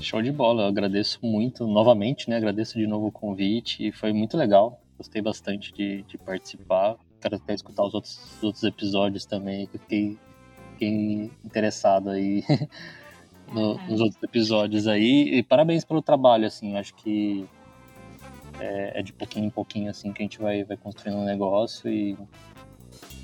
[0.00, 2.36] Show de bola, eu agradeço muito novamente, né?
[2.36, 4.80] Agradeço de novo o convite foi muito legal.
[4.96, 9.76] Gostei bastante de, de participar quero até escutar os outros, os outros episódios também, que
[9.76, 10.18] eu fiquei,
[10.72, 12.44] fiquei interessado aí
[13.52, 15.38] no, nos outros episódios aí.
[15.38, 17.48] E parabéns pelo trabalho, assim, acho que
[18.60, 21.90] é, é, de pouquinho em pouquinho, assim, que a gente vai, vai construindo um negócio
[21.90, 22.16] e,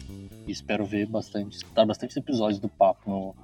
[0.08, 3.34] e espero ver bastante, escutar bastante episódios do papo no,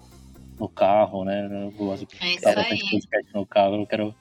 [0.58, 1.48] no carro, né?
[1.50, 4.14] Eu gosto de é bastante podcast no carro, eu quero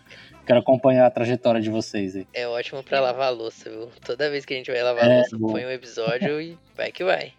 [0.46, 2.28] Quero acompanhar a trajetória de vocês aí.
[2.34, 3.90] É ótimo para lavar a louça, viu?
[4.06, 6.92] Toda vez que a gente vai lavar é, a louça, põe um episódio e vai
[6.92, 7.34] que vai.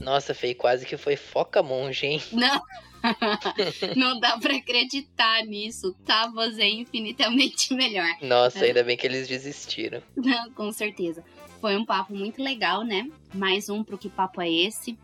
[0.00, 2.22] Nossa, Fei, quase que foi foca monge, hein?
[2.30, 2.60] Não.
[3.96, 5.94] Não dá pra acreditar nisso.
[6.04, 8.08] Tá, você é infinitamente melhor.
[8.22, 10.02] Nossa, ainda bem que eles desistiram.
[10.16, 11.24] Não, com certeza.
[11.60, 13.08] Foi um papo muito legal, né?
[13.32, 14.98] Mais um pro Que Papo é Esse?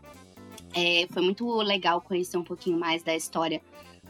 [0.75, 3.61] É, foi muito legal conhecer um pouquinho mais da história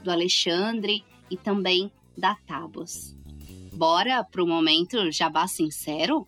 [0.04, 3.16] do Alexandre e também da Tabos.
[3.72, 6.28] Bora pro momento jabá sincero?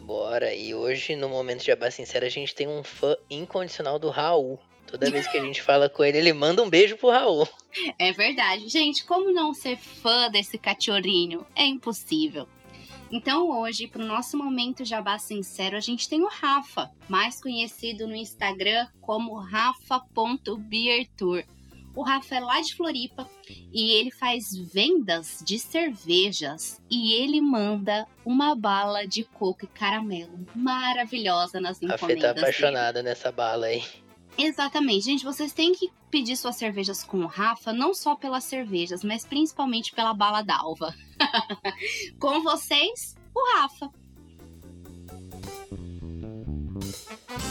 [0.00, 4.58] Bora, e hoje no momento jabá sincero a gente tem um fã incondicional do Raul.
[4.86, 7.48] Toda vez que a gente fala com ele, ele manda um beijo pro Raul.
[7.98, 8.68] É verdade.
[8.68, 11.44] Gente, como não ser fã desse cachorrinho?
[11.56, 12.46] É impossível.
[13.10, 18.06] Então hoje, para o nosso momento jabá sincero, a gente tem o Rafa, mais conhecido
[18.06, 21.44] no Instagram como rafa.beertour.
[21.94, 23.30] O Rafa é lá de Floripa
[23.72, 30.44] e ele faz vendas de cervejas e ele manda uma bala de coco e caramelo
[30.56, 32.02] maravilhosa nas encomendas.
[32.02, 33.10] A Fê tá apaixonada dele.
[33.10, 33.84] nessa bala aí.
[34.36, 39.04] Exatamente, gente, vocês têm que pedir suas cervejas com o Rafa, não só pelas cervejas,
[39.04, 40.92] mas principalmente pela bala d'alva.
[42.18, 43.90] com vocês, o Rafa.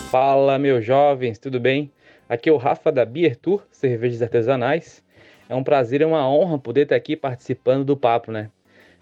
[0.09, 1.91] Fala, meus jovens, tudo bem?
[2.27, 5.03] Aqui é o Rafa da Beer Tour, Cervejas Artesanais.
[5.47, 8.51] É um prazer e uma honra poder estar aqui participando do papo, né?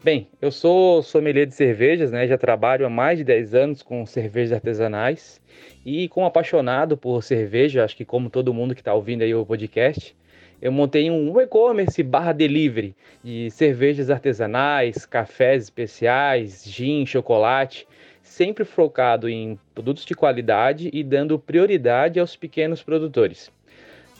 [0.04, 2.26] Bem, eu sou sommelier de cervejas, né?
[2.26, 5.40] Já trabalho há mais de 10 anos com cervejas artesanais
[5.86, 9.46] e como apaixonado por cerveja, acho que como todo mundo que está ouvindo aí o
[9.46, 10.16] podcast,
[10.60, 17.88] eu montei um e-commerce barra delivery de cervejas artesanais, cafés especiais, gin, chocolate
[18.24, 23.52] sempre focado em produtos de qualidade e dando prioridade aos pequenos produtores.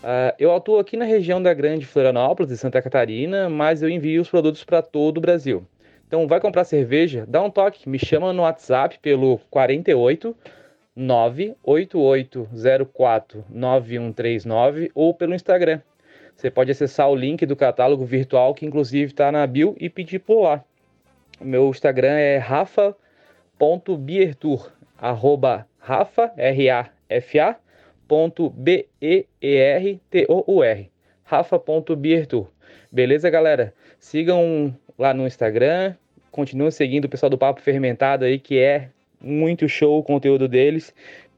[0.04, 4.22] Uh, eu atuo aqui na região da Grande Florianópolis, de Santa Catarina, mas eu envio
[4.22, 5.66] os produtos para todo o Brasil.
[6.12, 7.26] Então, vai comprar cerveja?
[7.26, 10.36] Dá um toque, me chama no WhatsApp pelo 48
[10.94, 15.80] 98804 9139 ou pelo Instagram.
[16.36, 20.20] Você pode acessar o link do catálogo virtual que inclusive está na bio e pedir
[20.20, 20.62] por lá.
[21.40, 22.94] Meu Instagram é Rafa
[23.58, 27.56] rafa.biertour, arroba rafa, R-A-F-A,
[28.06, 29.32] ponto B-E-E-R-T-O-U-R,
[31.24, 32.48] rafa.biertour.
[32.92, 33.74] Beleza, galera?
[33.98, 35.96] Sigam lá no Instagram,
[36.30, 38.90] continuem seguindo o pessoal do Papo Fermentado aí, que é
[39.20, 40.94] muito show o conteúdo deles.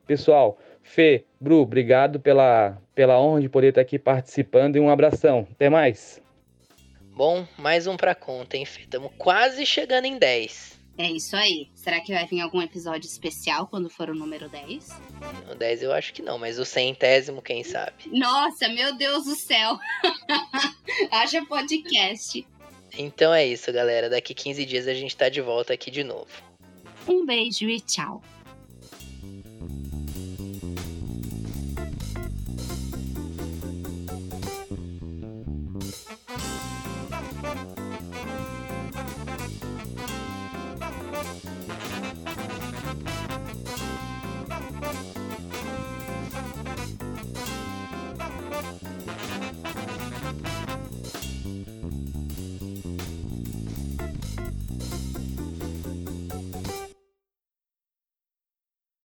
[0.06, 5.48] Pessoal, Fê, Bru, obrigado pela, pela honra de poder estar aqui participando e um abração.
[5.54, 6.22] Até mais.
[7.16, 8.82] Bom, mais um pra conta, hein, Fê?
[8.82, 10.78] Estamos quase chegando em 10.
[10.98, 11.70] É isso aí.
[11.74, 14.90] Será que vai vir algum episódio especial quando for o número 10?
[15.50, 17.94] O 10 eu acho que não, mas o centésimo, quem sabe?
[18.12, 19.80] Nossa, meu Deus do céu!
[21.12, 22.46] Haja podcast.
[22.98, 24.10] Então é isso, galera.
[24.10, 26.28] Daqui 15 dias a gente tá de volta aqui de novo.
[27.08, 28.22] Um beijo e tchau.